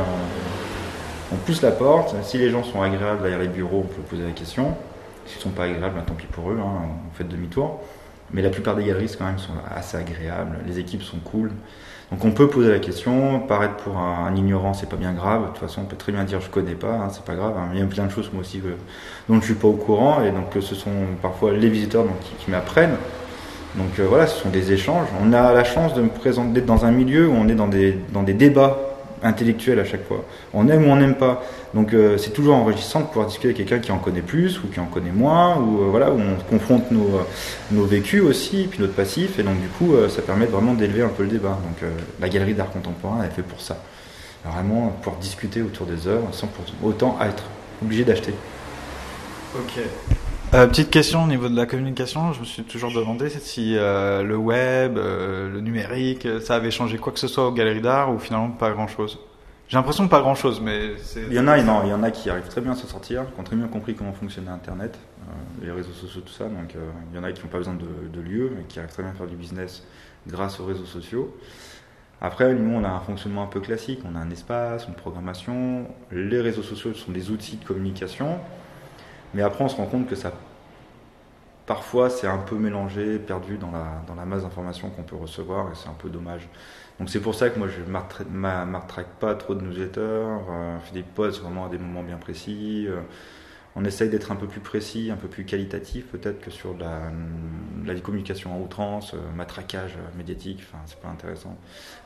[1.32, 2.14] on pousse la porte.
[2.22, 4.76] Si les gens sont agréables derrière les bureaux, on peut poser la question.
[5.28, 7.80] S'ils ne sont pas agréables, ben, tant pis pour eux, hein, on fait demi-tour.
[8.32, 11.50] Mais la plupart des galeries quand même sont assez agréables, les équipes sont cool.
[12.10, 15.42] Donc on peut poser la question, paraître pour un, ignorant, c'est pas bien grave.
[15.42, 17.54] De toute façon, on peut très bien dire je connais pas, hein, c'est pas grave.
[17.58, 17.68] Hein.
[17.74, 18.62] Il y a plein de choses moi aussi
[19.28, 22.04] dont je suis pas au courant et donc ce sont parfois les visiteurs
[22.38, 22.96] qui, m'apprennent.
[23.76, 25.06] Donc euh, voilà, ce sont des échanges.
[25.22, 28.34] On a la chance de me présenter dans un milieu où on est dans des
[28.34, 28.87] débats
[29.22, 30.24] intellectuel à chaque fois.
[30.54, 31.42] On aime ou on n'aime pas.
[31.74, 34.68] Donc euh, c'est toujours enrichissant de pouvoir discuter avec quelqu'un qui en connaît plus ou
[34.68, 37.22] qui en connaît moins, ou euh, voilà, où on confronte nos, euh,
[37.70, 41.08] nos vécus aussi, puis notre passif, et donc du coup ça permet vraiment d'élever un
[41.08, 41.58] peu le débat.
[41.62, 43.82] Donc la galerie d'art contemporain elle est fait pour ça.
[44.44, 47.44] Vraiment pouvoir discuter autour des œuvres sans pour autant être
[47.82, 48.34] obligé d'acheter.
[49.54, 50.17] Ok.
[50.50, 54.96] Petite question au niveau de la communication, je me suis toujours demandé si le web,
[54.96, 58.70] le numérique, ça avait changé quoi que ce soit aux galeries d'art ou finalement pas
[58.70, 59.18] grand chose.
[59.68, 62.02] J'ai l'impression de pas grand chose, mais Il y en a, non, il y en
[62.02, 64.50] a qui arrivent très bien à s'en sortir, qui ont très bien compris comment fonctionnait
[64.50, 66.44] Internet, euh, les réseaux sociaux, tout ça.
[66.44, 66.78] Donc, euh,
[67.12, 69.02] il y en a qui n'ont pas besoin de, de lieu, et qui arrivent très
[69.02, 69.84] bien à faire du business
[70.26, 71.36] grâce aux réseaux sociaux.
[72.22, 74.00] Après, nous, on a un fonctionnement un peu classique.
[74.10, 75.86] On a un espace, une programmation.
[76.12, 78.38] Les réseaux sociaux sont des outils de communication.
[79.34, 80.32] Mais après, on se rend compte que ça,
[81.66, 85.70] parfois, c'est un peu mélangé, perdu dans la, dans la masse d'informations qu'on peut recevoir,
[85.70, 86.48] et c'est un peu dommage.
[86.98, 90.86] Donc c'est pour ça que moi je ne m'attraque pas trop de newsletters, euh, je
[90.86, 92.86] fais des posts vraiment à des moments bien précis.
[92.88, 93.00] Euh,
[93.76, 97.02] on essaye d'être un peu plus précis, un peu plus qualitatif peut-être que sur la,
[97.84, 101.56] la communication en outrance, euh, matraquage médiatique, enfin c'est pas intéressant.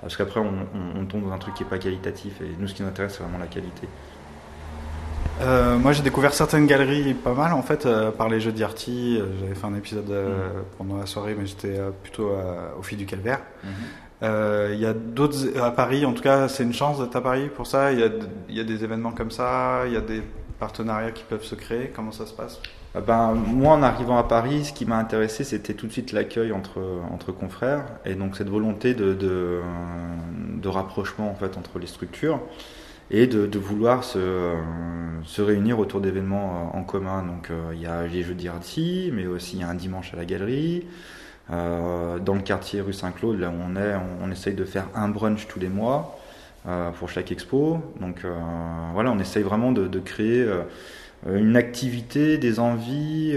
[0.02, 2.82] Parce qu'après on, tombe dans un truc qui est pas qualitatif et nous ce qui
[2.82, 3.88] nous intéresse c'est vraiment la qualité.
[5.78, 9.20] Moi j'ai découvert certaines galeries pas mal en fait par les jeux d'Yarty.
[9.40, 10.76] J'avais fait un épisode mm.
[10.78, 12.30] pendant la soirée mais j'étais plutôt
[12.78, 13.40] au fil du calvaire.
[13.64, 13.68] Mm-hmm.
[14.22, 17.20] Euh, il y a d'autres à Paris, en tout cas, c'est une chance d'être à
[17.20, 17.92] Paris pour ça.
[17.92, 18.08] Il y, a,
[18.48, 20.22] y a des événements comme ça, il y a des
[20.60, 21.90] partenariats qui peuvent se créer.
[21.94, 22.60] Comment ça se passe?
[22.94, 26.12] Ah ben, moi, en arrivant à Paris, ce qui m'a intéressé, c'était tout de suite
[26.12, 26.80] l'accueil entre,
[27.10, 29.60] entre confrères et donc cette volonté de, de,
[30.58, 32.38] de, rapprochement en fait entre les structures
[33.10, 34.54] et de, de vouloir se,
[35.24, 37.22] se, réunir autour d'événements en commun.
[37.22, 40.14] Donc, euh, il y a les Jeux d'Irti, mais aussi il y a un dimanche
[40.14, 40.84] à la galerie.
[41.50, 45.08] Euh, dans le quartier rue Saint-Claude, là où on est, on, essaye de faire un
[45.08, 46.18] brunch tous les mois
[46.66, 47.80] euh, pour chaque expo.
[48.00, 48.34] Donc euh,
[48.94, 50.46] voilà, on essaye vraiment de, créer
[51.26, 53.36] une activité, des envies,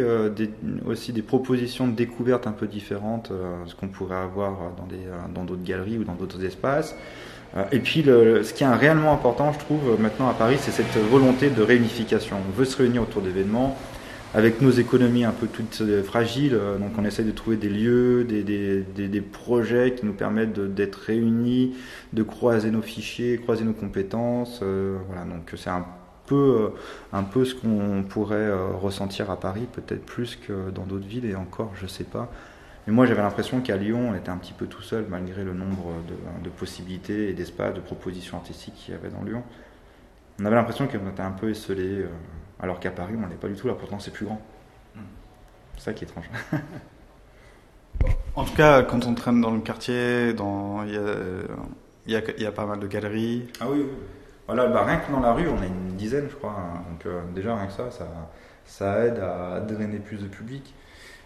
[0.86, 3.32] aussi des propositions de découverte un peu différentes,
[3.66, 4.72] ce qu'on pourrait avoir
[5.34, 6.96] dans d'autres galeries ou dans d'autres espaces.
[7.72, 11.50] Et puis, ce qui est réellement important, je trouve, maintenant à Paris, c'est cette volonté
[11.50, 12.38] de réunification.
[12.48, 13.78] On veut se réunir autour d'événements,
[14.36, 17.70] avec nos économies un peu toutes euh, fragiles, euh, donc on essaie de trouver des
[17.70, 21.74] lieux, des, des, des, projets qui nous permettent d'être réunis,
[22.12, 24.60] de croiser nos fichiers, croiser nos compétences.
[24.62, 25.86] Euh, voilà, donc c'est un
[26.26, 26.72] peu,
[27.14, 31.36] un peu ce qu'on pourrait ressentir à Paris, peut-être plus que dans d'autres villes, et
[31.36, 32.30] encore, je sais pas.
[32.88, 35.54] Mais moi, j'avais l'impression qu'à Lyon, on était un petit peu tout seul, malgré le
[35.54, 35.92] nombre
[36.44, 39.44] de, possibilités et d'espaces, de propositions artistiques qu'il y avait dans Lyon.
[40.40, 42.10] On avait l'impression qu'on était un peu esselé, euh,
[42.60, 43.74] alors qu'à Paris, on n'est pas du tout là.
[43.74, 44.40] Pourtant, c'est plus grand.
[45.78, 46.30] C'est ça qui est étrange.
[48.36, 52.88] en tout cas, quand on traîne dans le quartier, il y a, pas mal de
[52.88, 53.48] galeries.
[53.60, 53.86] Ah oui,
[54.46, 56.52] Voilà, bah, rien que dans la rue, on a une dizaine, je crois.
[56.52, 56.84] Hein.
[56.92, 58.08] Donc, euh, déjà, rien que ça, ça,
[58.66, 60.74] ça aide à drainer plus de public.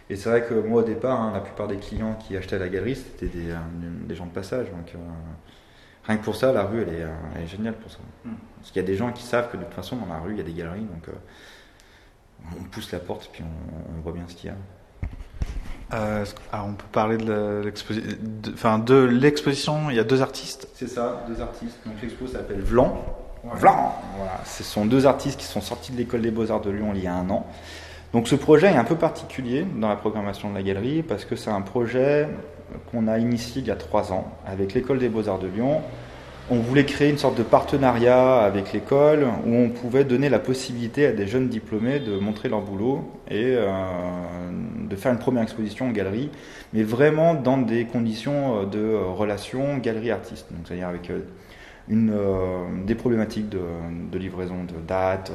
[0.10, 2.60] Et c'est vrai que moi, au départ, hein, la plupart des clients qui achetaient à
[2.60, 4.66] la galerie, c'était des, euh, gens de passage.
[4.72, 4.98] Donc, euh,
[6.06, 8.00] rien que pour ça, la rue, elle est, euh, géniale pour ça.
[8.26, 8.34] Hmm.
[8.58, 10.32] Parce qu'il y a des gens qui savent que de toute façon, dans la rue,
[10.32, 10.82] il y a des galeries.
[10.82, 11.08] Donc,
[12.60, 14.56] on pousse la porte, puis on, voit bien ce qu'il y a.
[16.52, 17.62] alors on peut parler de
[19.12, 19.90] l'exposition.
[19.92, 20.68] il y a deux artistes.
[20.74, 21.78] C'est ça, deux artistes.
[21.86, 23.04] Donc l'expo s'appelle Vlan.
[23.44, 23.94] Vlan.
[24.16, 24.40] Voilà.
[24.46, 27.04] Ce sont deux artistes qui sont sortis de l'école des beaux arts de Lyon il
[27.04, 27.46] y a un an.
[28.14, 31.36] Donc ce projet est un peu particulier dans la programmation de la galerie parce que
[31.36, 32.28] c'est un projet
[32.92, 35.82] qu'on a initié il y a trois ans avec l'école des beaux-arts de Lyon.
[36.52, 41.06] On voulait créer une sorte de partenariat avec l'école où on pouvait donner la possibilité
[41.06, 43.70] à des jeunes diplômés de montrer leur boulot et euh,
[44.90, 46.32] de faire une première exposition en galerie,
[46.74, 50.48] mais vraiment dans des conditions de relation galerie-artiste.
[50.66, 51.20] C'est-à-dire avec euh,
[51.92, 55.32] euh, des problématiques de livraison de dates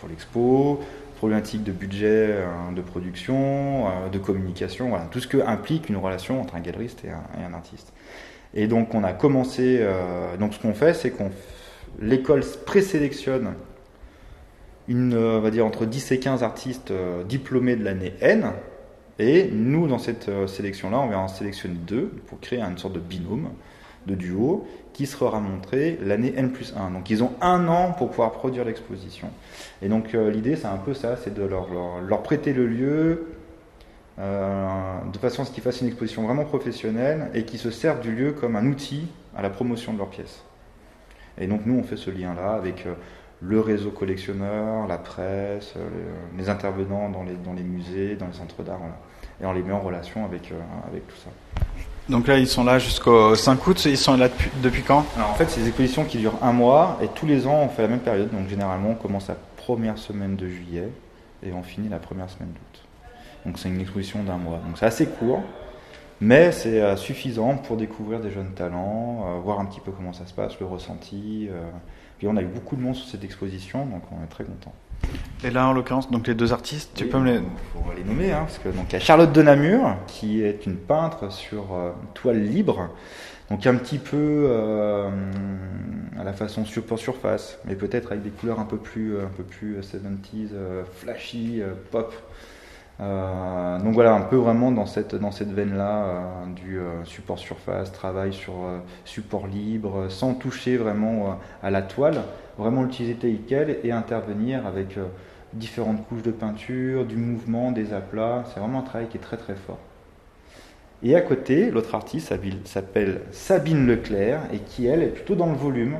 [0.00, 0.80] pour l'expo,
[1.20, 6.40] problématiques de budget, euh, de production, euh, de communication, tout ce que implique une relation
[6.40, 7.92] entre un galeriste et un, artiste.
[8.54, 11.30] Et donc on a commencé, euh, donc ce qu'on fait, c'est qu'on
[12.00, 13.52] l'école présélectionne
[14.88, 16.90] une, on va dire entre 10 et 15 artistes
[17.28, 18.52] diplômés de l'année N,
[19.18, 22.98] et nous dans cette sélection-là, on va en sélectionner deux pour créer une sorte de
[22.98, 23.50] binôme,
[24.06, 26.90] de duo, qui sera montré l'année N plus 1.
[26.90, 29.28] Donc ils ont un an pour pouvoir produire l'exposition.
[29.82, 33.26] Et donc euh, l'idée c'est un peu ça, c'est de leur, prêter le lieu
[34.18, 34.68] euh,
[35.12, 38.12] de façon à ce qu'ils fassent une exposition vraiment professionnelle et qu'ils se servent du
[38.12, 40.44] lieu comme un outil à la promotion de leur pièce.
[41.38, 42.94] Et donc nous on fait ce lien-là avec euh,
[43.42, 45.72] le réseau collectionneur, la presse,
[46.36, 48.80] les intervenants dans les, musées, dans les centres d'art,
[49.40, 51.30] et on les met en relation avec tout ça.
[52.10, 53.84] Donc là, ils sont là jusqu'au 5 août.
[53.84, 54.28] Ils sont là
[54.62, 55.06] depuis, quand?
[55.18, 57.82] En fait, c'est des expositions qui durent un mois et tous les ans, on fait
[57.82, 58.30] la même période.
[58.32, 60.88] Donc généralement, on commence la première semaine de juillet
[61.44, 62.82] et on finit la première semaine d'août.
[63.46, 64.58] Donc c'est une exposition d'un mois.
[64.66, 65.42] Donc c'est assez court,
[66.20, 70.12] mais c'est euh, suffisant pour découvrir des jeunes talents, euh, voir un petit peu comment
[70.12, 71.48] ça se passe, le ressenti.
[71.48, 71.62] Euh.
[72.18, 74.74] Puis on a eu beaucoup de monde sur cette exposition, donc on est très content.
[75.42, 77.38] Et là, en l'occurrence, donc les deux artistes, tu peux me les.
[77.72, 80.66] faut les nommer, hein, parce que donc il y a Charlotte de Namur, qui est
[80.66, 82.90] une peintre sur euh, toile libre,
[83.50, 85.08] donc un petit peu euh,
[86.18, 89.42] à la façon support surface, mais peut-être avec des couleurs un peu plus, un peu
[89.42, 92.14] plus 70s, euh, flashy, pop.
[93.00, 98.52] Donc voilà, un peu vraiment dans cette, dans cette veine-là du support surface, travail sur
[99.06, 102.22] support libre, sans toucher vraiment à la toile
[102.60, 105.06] vraiment l'utiliser tel quel et intervenir avec euh,
[105.52, 108.44] différentes couches de peinture, du mouvement, des aplats.
[108.46, 109.78] C'est vraiment un travail qui est très très fort.
[111.02, 112.32] Et à côté, l'autre artiste
[112.64, 115.96] s'appelle Sabine Leclerc et qui, elle, est plutôt dans le volume.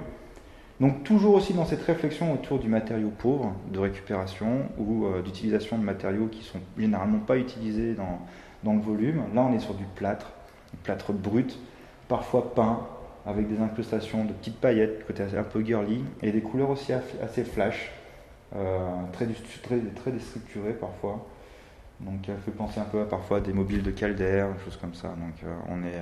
[0.80, 5.76] Donc toujours aussi dans cette réflexion autour du matériau pauvre, de récupération ou euh, d'utilisation
[5.76, 8.18] de matériaux qui sont généralement pas utilisés dans,
[8.64, 9.22] dans le volume.
[9.34, 10.32] Là, on est sur du plâtre,
[10.72, 11.58] du plâtre brut,
[12.08, 12.80] parfois peint,
[13.26, 17.44] avec des incrustations de petites paillettes, côté un peu girly, et des couleurs aussi assez
[17.44, 17.92] flash,
[18.56, 18.78] euh,
[19.12, 19.26] très,
[19.62, 21.26] très, très déstructurées parfois.
[22.00, 24.94] Donc elle fait penser un peu à parfois des mobiles de Calder, des choses comme
[24.94, 25.08] ça.
[25.08, 26.00] Donc euh, on, est,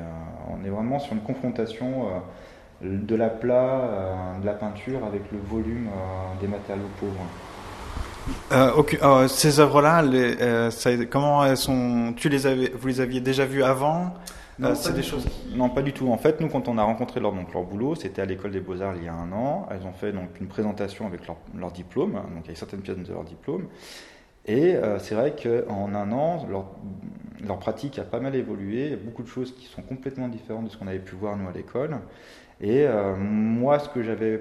[0.49, 2.07] on est vraiment sur une confrontation
[2.83, 5.89] de la plat, de la peinture avec le volume
[6.41, 7.27] des matériaux pauvres.
[9.29, 10.05] ces œuvres-là,
[11.11, 14.15] comment elles sont Tu les avais, vous les aviez déjà vues avant?
[14.59, 15.25] Non, c'est des choses.
[15.55, 16.11] Non, pas du tout.
[16.11, 18.61] En fait, nous, quand on a rencontré leur, donc, leur boulot, c'était à l'école des
[18.61, 19.69] Beaux-Arts il y a un an.
[19.71, 23.13] Elles ont fait donc une présentation avec leur, leur diplôme, donc avec certaines pièces de
[23.13, 23.69] leur diplôme.
[24.47, 26.67] Et euh, c'est vrai qu'en un an, leur,
[27.47, 28.87] leur, pratique a pas mal évolué.
[28.87, 31.15] Il y a beaucoup de choses qui sont complètement différentes de ce qu'on avait pu
[31.15, 31.99] voir nous à l'école.
[32.61, 34.41] Et euh, moi, ce que j'avais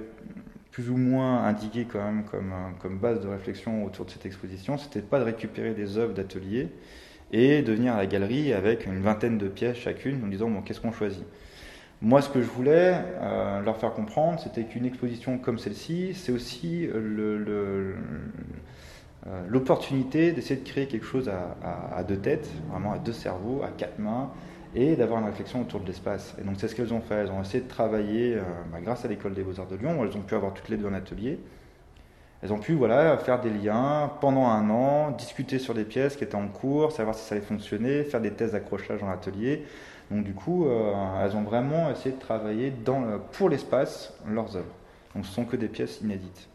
[0.72, 4.78] plus ou moins indiqué quand même comme, comme base de réflexion autour de cette exposition,
[4.78, 6.70] c'était pas de récupérer des œuvres d'atelier,
[7.32, 10.62] et de venir à la galerie avec une vingtaine de pièces chacune en disant bon,
[10.62, 11.26] qu'est-ce qu'on choisit?
[12.02, 16.32] Moi, ce que je voulais euh, leur faire comprendre, c'était qu'une exposition comme celle-ci, c'est
[16.32, 17.96] aussi euh,
[19.50, 23.98] l'opportunité d'essayer de créer quelque chose à, deux têtes, vraiment à deux cerveaux, à quatre
[23.98, 24.30] mains,
[24.78, 26.36] et d'avoir une réflexion autour de l'espace.
[26.40, 27.16] Et donc, c'est ce qu'elles ont fait.
[27.16, 30.16] Elles ont essayé de travailler, euh, bah, grâce à l'école des beaux-arts de Lyon, elles
[30.16, 31.40] ont pu avoir toutes les deux un atelier.
[32.44, 36.24] elles ont pu voilà, faire des liens pendant un an, discuter sur des pièces qui
[36.24, 39.64] étaient en cours, savoir si ça allait fonctionner, faire des tests d'accrochage en atelier.
[40.12, 44.76] Donc du coup, euh, elles ont vraiment essayé de travailler dans pour l'espace leurs œuvres.
[45.16, 46.48] Donc ce sont que des pièces inédites.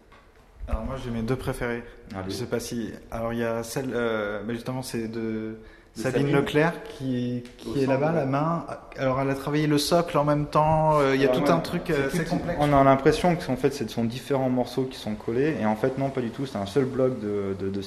[0.68, 1.82] Alors moi j'ai mes deux préférés.
[2.26, 2.92] Je sais pas si.
[3.11, 5.56] Alors il y a celle, euh, justement c'est de
[5.94, 8.64] Sabine, Leclerc qui, qui est là-bas, la main.
[8.96, 10.98] Alors elle a travaillé le socle en même temps.
[10.98, 12.59] Euh, il y a tout un truc assez complexe.
[12.61, 15.76] On a l'impression que en fait ce sont différents morceaux qui sont collés et en
[15.76, 16.46] fait non pas du tout.
[16.46, 17.83] C'est un seul bloc de, de, de,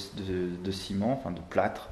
[0.63, 1.89] de, ciment, enfin de plâtre,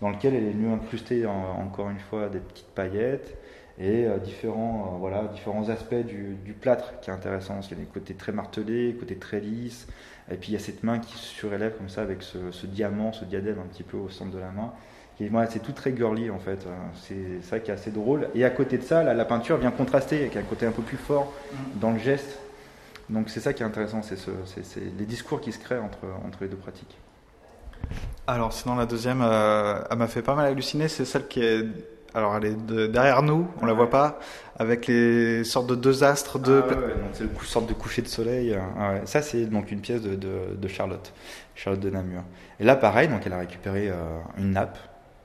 [0.00, 3.36] dans lequel elle est venue incruster encore une fois des petites paillettes
[3.78, 7.60] et euh, différents, euh, voilà, différents aspects du, du, plâtre qui est intéressant.
[7.62, 9.86] Il y a des côtés très martelés, côtés très lisses,
[10.30, 12.66] et puis il y a cette main qui se surélève comme ça avec ce, ce
[12.66, 14.72] diamant, ce diadème un petit peu au centre de la main.
[15.18, 16.66] Moi, c'est tout très girly en fait.
[16.94, 18.28] C'est ça qui est assez drôle.
[18.34, 20.82] Et à côté de ça, la, la peinture vient contraster avec un côté un peu
[20.82, 21.78] plus fort mm.
[21.80, 22.38] dans le geste.
[23.08, 24.30] Donc c'est ça qui est intéressant, c'est ce,
[24.98, 26.98] les discours qui se créent entre, entre les deux pratiques.
[28.26, 31.64] Alors sinon la deuxième, euh, elle m'a fait pas mal halluciner, c'est celle qui est
[32.16, 34.18] alors elle est derrière nous, on la voit pas,
[34.58, 36.38] avec les sortes de deux astres.
[36.38, 36.64] De...
[36.66, 36.74] Ah
[37.12, 38.58] c'est une sorte de coucher de soleil.
[38.78, 41.12] Ah ça c'est donc une pièce de, de, Charlotte,
[41.54, 42.22] Charlotte de Namur.
[42.58, 43.94] Et là pareil, donc elle a récupéré euh,
[44.38, 44.78] une nappe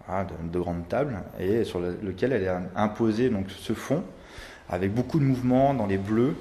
[0.10, 4.04] hein, de, grande table et sur lequel elle a imposé donc ce fond
[4.70, 6.36] avec beaucoup de mouvements dans les bleus.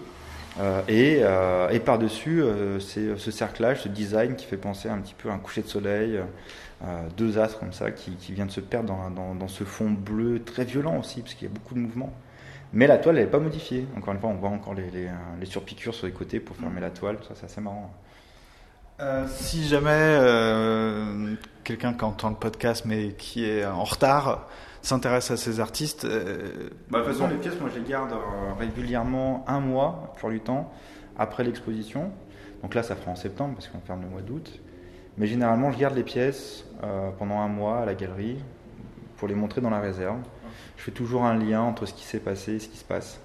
[0.59, 2.43] Euh, et, euh, et par-dessus,
[2.81, 5.69] c'est ce cerclage, ce design qui fait penser un petit peu à un coucher de
[5.69, 6.21] soleil,
[6.83, 10.65] euh, deux astres comme ça qui, qui viennent se perdre dans, ce fond bleu très
[10.65, 12.13] violent aussi, parce qu'il y a beaucoup de mouvements.
[12.73, 13.87] Mais la toile, elle n'est pas modifiée.
[13.97, 16.91] Encore une fois, on voit encore les, les, surpiqûres sur les côtés pour fermer la
[16.91, 17.19] toile.
[17.27, 17.93] Ça, c'est assez marrant.
[19.01, 21.35] Euh, si jamais euh,
[21.65, 24.47] quelqu'un qui entend le podcast mais qui est en retard
[24.83, 26.07] s'intéresse à ces artistes.
[26.07, 28.15] Bah, de toute façon, les pièces, moi je les garde
[28.59, 30.73] régulièrement un mois, pour du temps,
[31.19, 32.11] après l'exposition.
[32.63, 34.61] Donc là, ça fera en septembre parce qu'on ferme le mois d'août.
[35.19, 38.39] Mais généralement, je garde les pièces euh, pendant un mois à la galerie
[39.17, 40.19] pour les montrer dans la réserve.
[40.77, 43.21] Je fais toujours un lien entre ce qui s'est passé et ce qui se passe.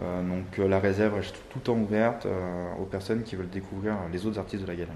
[0.00, 2.26] Euh, donc euh, la réserve reste tout le temps ouverte
[2.80, 4.92] aux personnes qui veulent découvrir les autres artistes de la galerie.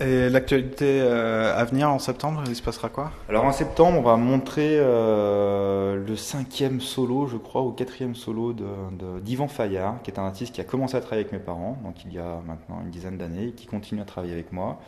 [0.00, 3.10] Et l'actualité à venir en septembre, il se passera quoi?
[3.28, 9.46] Alors en septembre, on va montrer le cinquième solo, je crois, ou quatrième solo d'Yvan
[9.46, 11.96] de, Fayard, qui est un artiste qui a commencé à travailler avec mes parents, donc
[12.04, 14.78] il y a maintenant une dizaine d'années, et qui continue à travailler avec moi.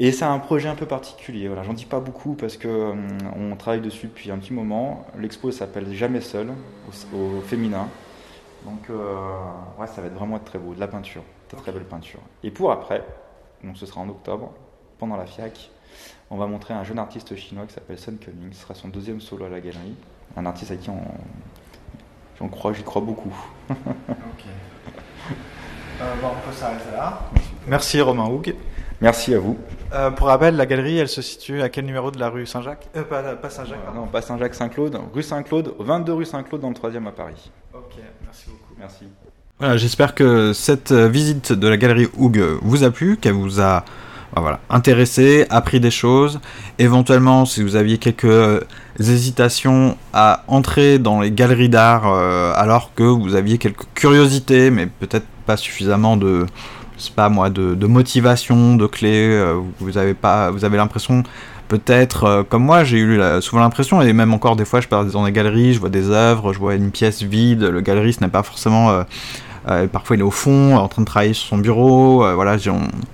[0.00, 1.48] Et c'est un projet un peu particulier.
[1.48, 5.04] Voilà, j'en dis pas beaucoup parce que hum, on travaille dessus depuis un petit moment.
[5.18, 6.50] L'expo s'appelle Jamais seul
[7.12, 7.88] au, féminin.
[8.64, 9.16] Donc euh,
[9.78, 12.20] ouais, ça va être vraiment être très beau, de la peinture, de très belle peinture.
[12.44, 13.04] Et pour après,
[13.64, 14.52] donc ce sera en octobre,
[14.98, 15.70] pendant la FIAC,
[16.30, 18.52] on va montrer un jeune artiste chinois qui s'appelle Sun Cumming.
[18.52, 19.94] Ce sera son deuxième solo à la galerie.
[20.36, 20.90] Un artiste à qui
[22.40, 23.34] on, croit, j'y crois beaucoup.
[23.70, 23.76] ok.
[26.00, 27.18] Euh, bon, on peut s'arrêter là.
[27.66, 28.54] Merci Romain Houg.
[29.00, 29.56] Merci à vous.
[29.92, 32.88] Euh, pour rappel, la galerie, elle se situe à quel numéro de la rue Saint-Jacques?
[32.96, 34.00] Euh, Pas, Saint-Jacques, pardon.
[34.02, 35.00] Non, pas Saint-Jacques, Saint-Claude.
[35.14, 37.50] Rue Saint-Claude, 22 rue Saint-Claude dans le 3 à Paris.
[37.72, 37.94] Ok,
[38.24, 38.74] merci beaucoup.
[38.78, 39.06] Merci.
[39.60, 43.60] Voilà, j'espère que cette euh, visite de la galerie Houg vous a plu, qu'elle vous
[43.60, 43.84] a
[44.36, 46.38] voilà, intéressé, appris des choses.
[46.78, 48.60] Éventuellement, si vous aviez quelques euh,
[49.00, 55.26] hésitations à entrer dans les galeries d'art alors que vous aviez quelques curiosités, mais peut-être
[55.44, 56.46] pas suffisamment de
[57.14, 59.30] pas moi, de, motivation, de clés.
[59.30, 61.22] Euh, vous avez pas, vous avez l'impression,
[61.68, 65.04] peut-être, euh, comme moi, j'ai eu souvent l'impression, et même encore des fois, je pars
[65.04, 68.28] dans des galeries, je vois des œuvres, je vois une pièce vide, le galeriste n'est
[68.28, 68.90] pas forcément.
[68.90, 69.02] Euh,
[69.92, 72.56] parfois il est au fond, en train de travailler sur son bureau, voilà,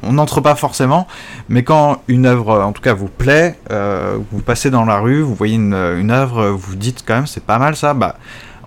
[0.03, 1.07] on n'entre pas forcément,
[1.49, 5.35] mais quand une œuvre, en tout cas, vous plaît, vous passez dans la rue, vous
[5.35, 8.17] voyez une, œuvre, vous dites quand même c'est pas mal ça, bah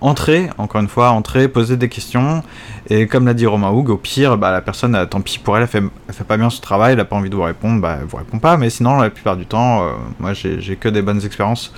[0.00, 2.42] entrez, encore une fois, entrez, posez des questions.
[2.90, 5.56] Et comme l'a dit Romain Houg, au pire, bah, la personne, euh, tant pis pour
[5.56, 7.80] elle, elle fait, fait pas bien son travail, elle a pas envie de vous répondre,
[7.80, 8.56] bah, elle vous répond pas.
[8.56, 11.72] Mais sinon, la plupart du temps, euh, moi, j'ai que des bonnes expériences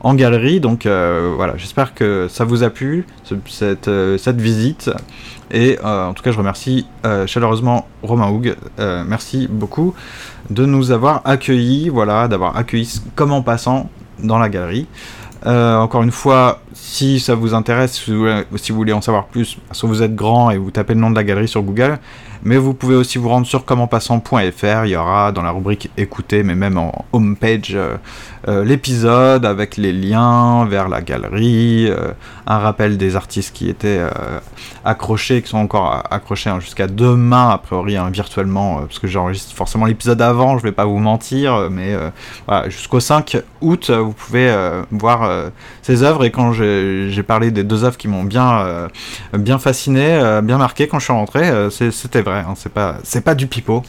[0.00, 0.60] en galerie.
[0.60, 3.06] Donc euh, voilà, j'espère que ça vous a plu,
[3.46, 4.90] cette visite.
[5.50, 6.86] Et en tout cas, je remercie
[7.26, 8.54] chaleureusement Romain Houg.
[8.78, 9.94] merci beaucoup
[10.48, 13.90] de nous avoir accueillis, voilà, d'avoir accueilli comme en passant
[14.22, 14.86] dans la galerie.
[15.46, 19.88] Euh, encore une fois, si ça vous intéresse, si vous, voulez, en savoir plus, soit
[19.88, 21.98] vous êtes grand et vous tapez le nom de la galerie sur Google,
[22.42, 26.42] mais vous pouvez aussi vous rendre sur commentpassant.fr, il y aura dans la rubrique écouter,
[26.42, 27.96] mais même en homepage, euh,
[28.48, 32.12] euh, l'épisode avec les liens vers la galerie, euh,
[32.46, 34.00] un rappel des artistes qui étaient
[34.84, 39.54] accrochés, qui sont encore accrochés hein, jusqu'à demain, a priori hein, virtuellement, parce que j'enregistre
[39.54, 41.94] forcément l'épisode avant, je vais pas vous mentir, mais
[42.68, 44.52] jusqu'au 5 août, vous pouvez
[44.90, 45.50] voir
[45.82, 48.88] ces œuvres, et quand j'ai parlé des deux œuvres qui m'ont bien,
[49.32, 53.46] bien fasciné, bien marqué quand je suis rentré, c'était vrai, hein, c'est pas, pas du
[53.46, 53.82] pipeau.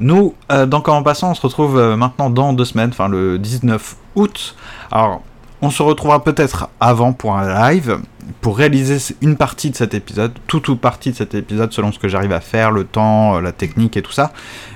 [0.00, 4.56] Nous, dans Comment Passant, on se retrouve maintenant dans deux semaines, enfin le 19 août.
[4.90, 5.22] Alors,
[5.62, 7.98] on se retrouvera peut-être avant pour un live,
[8.40, 11.98] pour réaliser une partie de cet épisode, toute ou partie de cet épisode selon ce
[11.98, 14.32] que j'arrive à faire, le temps, euh, la technique et tout ça.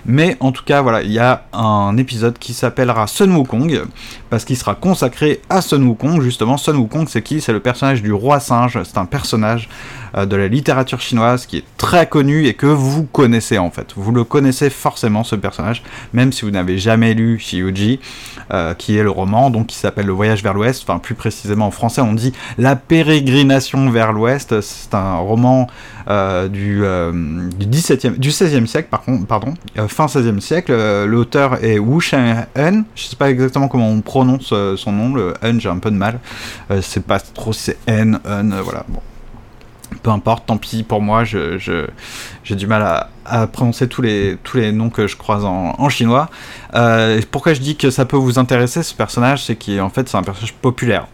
[0.06, 3.82] Mais en tout cas, voilà, il y a un épisode qui s'appellera Sun Wukong,
[4.30, 6.20] parce qu'il sera consacré à Sun Wukong.
[6.20, 7.40] Justement, Sun Wukong, c'est qui?
[7.40, 8.78] C'est le personnage du roi singe.
[8.84, 9.68] C'est un personnage
[10.16, 13.94] euh, de la littérature chinoise qui est très connu et que vous connaissez en fait.
[13.96, 18.00] Vous le connaissez forcément ce personnage, même si vous n'avez jamais lu Xiuji,
[18.52, 20.82] euh, qui est le roman, donc qui s'appelle Le Voyage vers l'Ouest.
[20.82, 23.33] Enfin, plus précisément en français, on dit La pérégrination
[23.90, 24.60] vers l'Ouest.
[24.60, 25.66] C'est un roman
[26.08, 26.82] euh, du,
[27.58, 29.54] du, 17e, du 16e siècle, par contre, pardon,
[29.88, 30.72] fin 16e siècle.
[31.06, 32.46] L'auteur est Wu Shen.
[32.94, 35.14] Je sais pas exactement comment on prononce son nom.
[35.14, 36.20] Le N, j'ai un peu de mal.
[36.82, 38.84] c'est pas trop c'est N, N, voilà.
[38.88, 39.00] Bon
[40.04, 41.86] peu importe, tant pis pour moi, j'ai je,
[42.44, 46.28] j'ai du mal à, prononcer tous les, tous les noms que je croise en, chinois.
[46.74, 50.16] Euh, pourquoi je dis que ça peut vous intéresser, ce personnage, c'est qu'en fait c'est
[50.16, 51.06] un personnage populaire.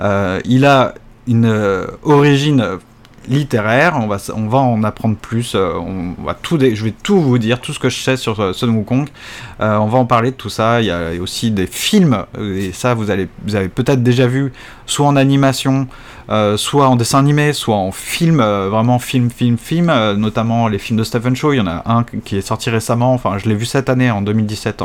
[0.00, 0.94] Euh, il a
[1.26, 2.78] une euh, origine
[3.26, 7.38] littéraire, on va, on va en apprendre plus, on va tout je vais tout vous
[7.38, 9.08] dire, tout ce que je sais sur Sun Wukong,
[9.60, 12.92] on va en parler de tout ça, il y a aussi des films, et ça
[12.92, 14.52] vous, allez, vous avez peut-être déjà vu,
[14.84, 15.88] soit en animation,
[16.30, 20.68] euh, soit en dessin animé, soit en film, euh, vraiment film, film, film, euh, notamment
[20.68, 21.52] les films de Stephen Chow.
[21.52, 24.10] Il y en a un qui est sorti récemment, enfin je l'ai vu cette année,
[24.10, 24.82] en 2017,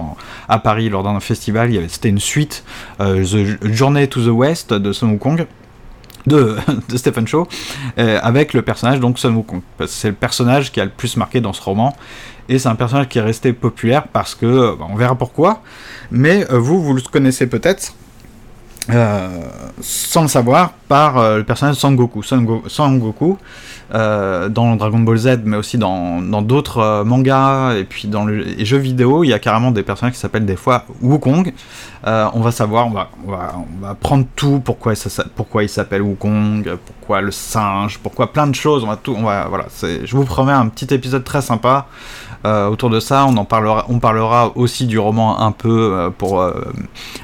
[0.49, 1.71] à Paris, lors d'un festival.
[1.87, 2.63] C'était une suite,
[2.99, 5.45] The Journey to the West de Sun Wukong.
[6.27, 6.57] De,
[6.95, 7.47] Stephen Chow,
[7.97, 9.61] avec le personnage donc Sun Wukong.
[9.87, 11.95] C'est le personnage qui a le plus marqué dans ce roman,
[12.49, 15.61] et c'est un personnage qui est resté populaire parce que, bah, on verra pourquoi,
[16.11, 17.93] mais vous, vous le connaissez peut-être,
[18.91, 19.27] euh,
[19.81, 22.23] sans le savoir, par euh, le personnage de Sangoku.
[22.23, 23.37] Sangoku,
[23.93, 28.77] euh, dans Dragon Ball Z, mais aussi dans d'autres mangas et puis dans les jeux
[28.77, 31.53] vidéo, il y a carrément des personnages qui s'appellent des fois Wukong.
[32.05, 35.69] on va savoir, on va, on va, on va prendre tout, pourquoi, ça, pourquoi il
[35.69, 38.83] s'appelle Wukong, pourquoi le singe, pourquoi plein de choses.
[38.83, 41.87] On va tout, on va, voilà, je vous promets un petit épisode très sympa.
[42.45, 46.09] Euh, autour de ça, on en parlera, on parlera aussi du roman un peu euh,
[46.09, 46.71] pour euh,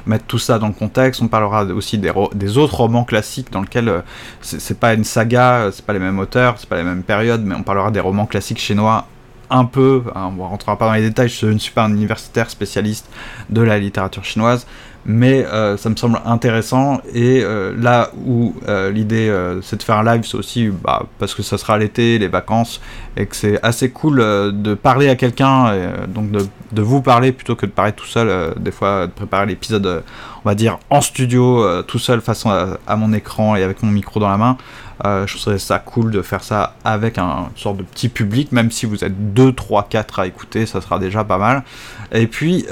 [0.05, 1.21] mettre tout ça dans le contexte.
[1.21, 4.03] On parlera aussi des, autres romans classiques dans lesquels
[4.41, 7.55] c'est pas une saga, c'est pas les mêmes auteurs, c'est pas les mêmes périodes, mais
[7.55, 9.07] on parlera des romans classiques chinois
[9.49, 12.49] un peu, hein, on rentrera pas dans les détails, je ne suis pas un universitaire
[12.49, 13.09] spécialiste
[13.49, 14.65] de la littérature chinoise,
[15.05, 16.99] mais euh, ça me semble intéressant.
[17.13, 21.35] Et euh, là où euh, l'idée c'est de faire un live, c'est aussi bah, parce
[21.35, 22.81] que ça sera l'été, les vacances,
[23.15, 25.73] et que c'est assez cool de parler à quelqu'un,
[26.07, 30.03] donc de, vous parler plutôt que de parler tout seul, des fois de préparer l'épisode,
[30.43, 33.91] on va dire, en studio, tout seul face à, à, mon écran et avec mon
[33.91, 34.57] micro dans la main.
[35.03, 38.85] Je trouverais ça cool de faire ça avec un sorte de petit public, même si
[38.85, 41.63] vous êtes 2, 3, 4 à écouter, ça sera déjà pas mal.
[42.11, 42.65] Et puis,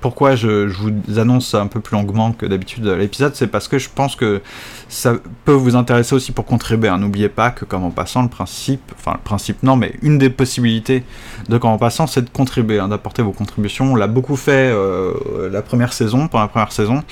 [0.00, 3.78] pourquoi je, je vous annonce un peu plus longuement que d'habitude l'épisode, c'est parce que
[3.78, 4.40] je pense que
[4.88, 6.88] ça peut vous intéresser aussi pour contribuer.
[6.88, 6.98] Hein.
[6.98, 10.30] N'oubliez pas que comme en passant, le principe, enfin le principe non, mais une des
[10.30, 11.04] possibilités
[11.48, 13.92] de comme en passant, c'est de contribuer, hein, d'apporter vos contributions.
[13.92, 17.02] On l'a beaucoup fait euh, la première saison, pendant la première saison.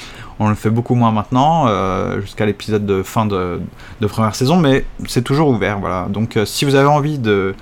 [0.40, 3.60] On le fait beaucoup moins maintenant, euh, jusqu'à l'épisode de fin de,
[4.08, 5.80] première saison, mais c'est toujours ouvert.
[5.80, 6.06] Voilà.
[6.08, 7.54] Donc euh, si vous avez envie de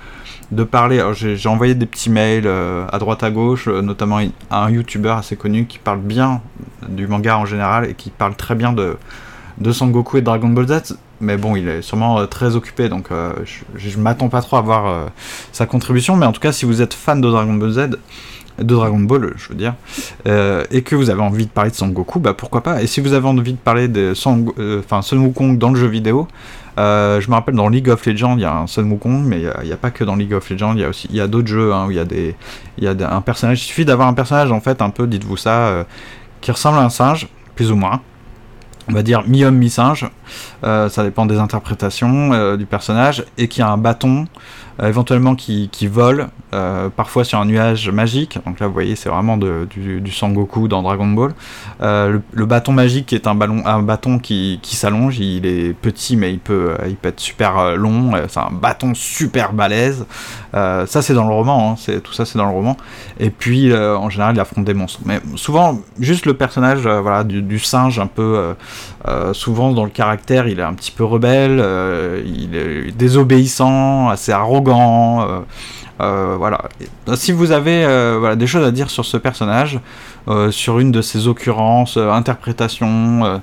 [0.71, 1.03] parler.
[1.13, 5.35] J'ai envoyé des petits mails euh, à droite à gauche, notamment à un youtubeur assez
[5.35, 6.41] connu qui parle bien
[6.87, 8.97] du manga en général et qui parle très bien de,
[9.57, 10.97] de Goku et de Dragon Ball Z.
[11.19, 15.09] Mais bon, il est sûrement très occupé, donc je, je m'attends pas trop à voir
[15.51, 16.15] sa contribution.
[16.15, 17.89] Mais en tout cas, si vous êtes fan de Dragon Ball Z,
[18.59, 19.75] de Dragon Ball, je veux dire,
[20.25, 22.81] et que vous avez envie de parler de Son Goku, bah pourquoi pas.
[22.81, 25.87] Et si vous avez envie de parler de Son, enfin Son Wukong dans le jeu
[25.87, 26.27] vidéo,
[26.77, 29.41] euh, je me rappelle dans League of Legends, il y a un Sun Wukong, mais
[29.41, 31.21] il n'y a, pas que dans League of Legends, il y a aussi il y
[31.21, 32.35] a d'autres jeux hein, où il y a des
[32.77, 33.61] il y a un personnage.
[33.63, 35.83] Il suffit d'avoir un personnage en fait un peu, dites-vous ça, euh,
[36.41, 38.01] qui ressemble à un singe, plus ou moins.
[38.89, 40.09] On va dire mi-homme, mi-singe.
[40.63, 44.27] Euh, ça dépend des interprétations du personnage et qui a un bâton
[44.81, 48.37] euh, éventuellement qui, qui vole, euh, parfois sur un nuage magique.
[48.45, 51.33] Donc là, vous voyez, c'est vraiment de, du, du, Sangoku dans Dragon Ball.
[51.81, 55.17] Euh, le, bâton magique est un, un bâton qui, qui s'allonge.
[55.17, 58.11] Il est petit, mais il peut, il peut être super long.
[58.27, 60.05] C'est un bâton super balèze.
[60.85, 61.77] Ça, c'est dans le roman.
[61.87, 61.99] Hein.
[62.03, 62.77] Tout ça, c'est dans le roman.
[63.19, 64.99] Et puis, en général, il affronte des monstres.
[65.05, 68.55] Mais souvent, juste le personnage voilà, du, singe, un peu.
[69.33, 71.63] souvent, dans le caractère, il est un petit peu rebelle.
[72.25, 74.87] il est désobéissant, assez arrogant
[75.21, 75.39] euh,
[75.99, 76.61] euh, voilà.
[77.15, 79.79] Si vous avez euh, des choses à dire sur ce personnage,
[80.51, 83.41] sur une de ses occurrences, interprétations,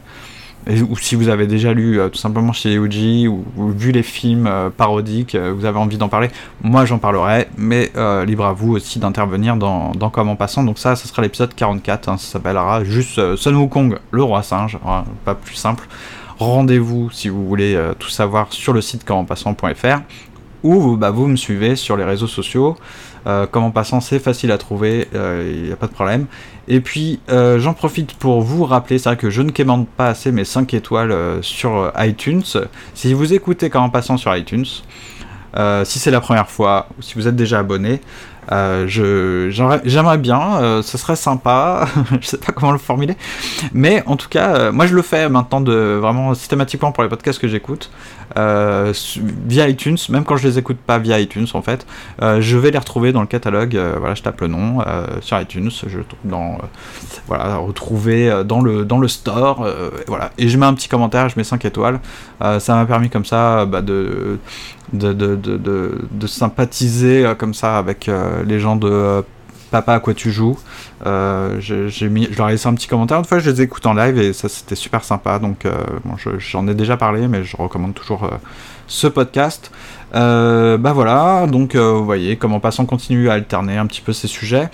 [0.66, 5.36] ou si vous avez déjà lu tout simplement chez Uji ou, vu les films parodiques,
[5.36, 6.28] vous avez envie d'en parler,
[6.62, 7.90] moi j'en parlerai, mais
[8.26, 10.62] libre à vous aussi d'intervenir dans, dans Comment Passant.
[10.62, 14.78] Donc ça, ce sera l'épisode 44, hein, ça s'appellera juste Sun Wukong, le roi singe,
[14.86, 15.86] hein, pas plus simple.
[16.38, 20.00] Rendez-vous si vous voulez tout savoir sur le site commentpassant.fr
[20.64, 22.76] ou bah, vous me suivez sur les réseaux sociaux.
[23.26, 26.26] Euh, comment passant, c'est facile à trouver, il euh, n'y a pas de problème.
[26.68, 30.08] Et puis, euh, j'en profite pour vous rappeler, c'est vrai que je ne quémande pas
[30.08, 32.42] assez mes 5 étoiles sur iTunes.
[32.94, 34.64] Si vous écoutez Comment passant sur iTunes,
[35.84, 38.00] si c'est la première fois, ou si vous êtes déjà abonné,
[38.52, 39.50] euh,
[39.84, 41.86] J'aimerais bien, euh, ce serait sympa,
[42.20, 43.16] je sais pas comment le formuler,
[43.72, 47.08] mais en tout cas, euh, moi je le fais maintenant de vraiment systématiquement pour les
[47.08, 47.90] podcasts que j'écoute
[48.36, 51.86] via iTunes, même quand je les écoute pas via iTunes en fait,
[52.20, 53.78] je vais les retrouver dans le catalogue.
[53.98, 54.78] voilà, je tape le nom
[55.20, 56.58] sur iTunes, je dans
[57.28, 59.68] voilà retrouver dans le dans le store,
[60.08, 62.00] voilà, et je mets un petit commentaire, je mets 5 étoiles.
[62.40, 64.38] ça m'a permis comme ça bah, de
[64.92, 69.22] de, de, de, de, sympathiser euh, comme ça avec euh, les gens de euh,
[69.70, 70.56] Papa à quoi tu joues.
[71.04, 73.18] j'ai mis, je leur ai laissé un petit commentaire.
[73.18, 75.40] Une fois, je les écoute en live et ça c'était super sympa.
[75.40, 75.66] Donc,
[76.04, 78.30] bon, j'en ai déjà parlé, mais je recommande toujours
[78.86, 79.72] ce podcast.
[80.14, 84.28] Euh, bah voilà, donc vous voyez, comment passant continue à alterner un petit peu ces
[84.28, 84.68] sujets.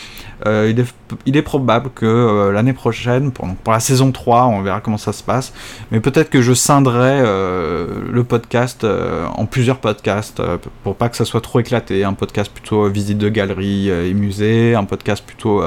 [0.44, 0.94] Il, est,
[1.26, 5.22] il, est, probable que l'année prochaine, pour, la saison 3, on verra comment ça se
[5.22, 5.52] passe,
[5.90, 10.42] mais peut-être que je scinderai le podcast en plusieurs podcasts
[10.82, 12.04] pour pas que ça soit trop éclaté.
[12.04, 15.62] Un podcast plutôt visite de galerie et musée, un podcast plutôt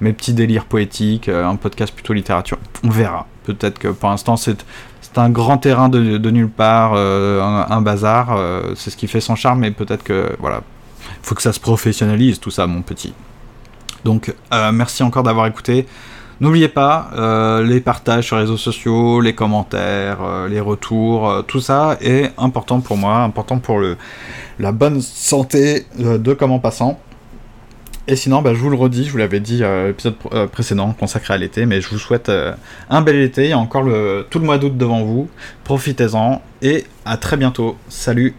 [0.00, 2.58] mes petits délires poétiques, un podcast plutôt littérature.
[2.84, 3.26] On verra.
[3.44, 4.64] Peut-être que pour l'instant c'est
[5.16, 9.34] un grand terrain de, nulle part, euh, un, bazar, euh, c'est ce qui fait son
[9.34, 10.62] charme, mais peut-être que voilà,
[11.22, 13.12] faut que ça se professionnalise tout ça, mon petit.
[14.04, 15.86] Donc euh, merci encore d'avoir écouté.
[16.40, 22.32] N'oubliez pas les partages sur les réseaux sociaux, les commentaires, les retours, tout ça est
[22.36, 23.80] important pour moi, important pour
[24.58, 26.98] la bonne santé de Comment Passant.
[28.08, 30.92] Et sinon, bah, je vous le redis, je vous l'avais dit à l'épisode euh, précédent
[30.92, 32.52] consacré à l'été, mais je vous souhaite euh,
[32.90, 33.84] un bel été, il y a encore
[34.28, 35.28] tout le mois d'août devant vous,
[35.62, 37.76] profitez-en et à très bientôt.
[37.88, 38.34] Salut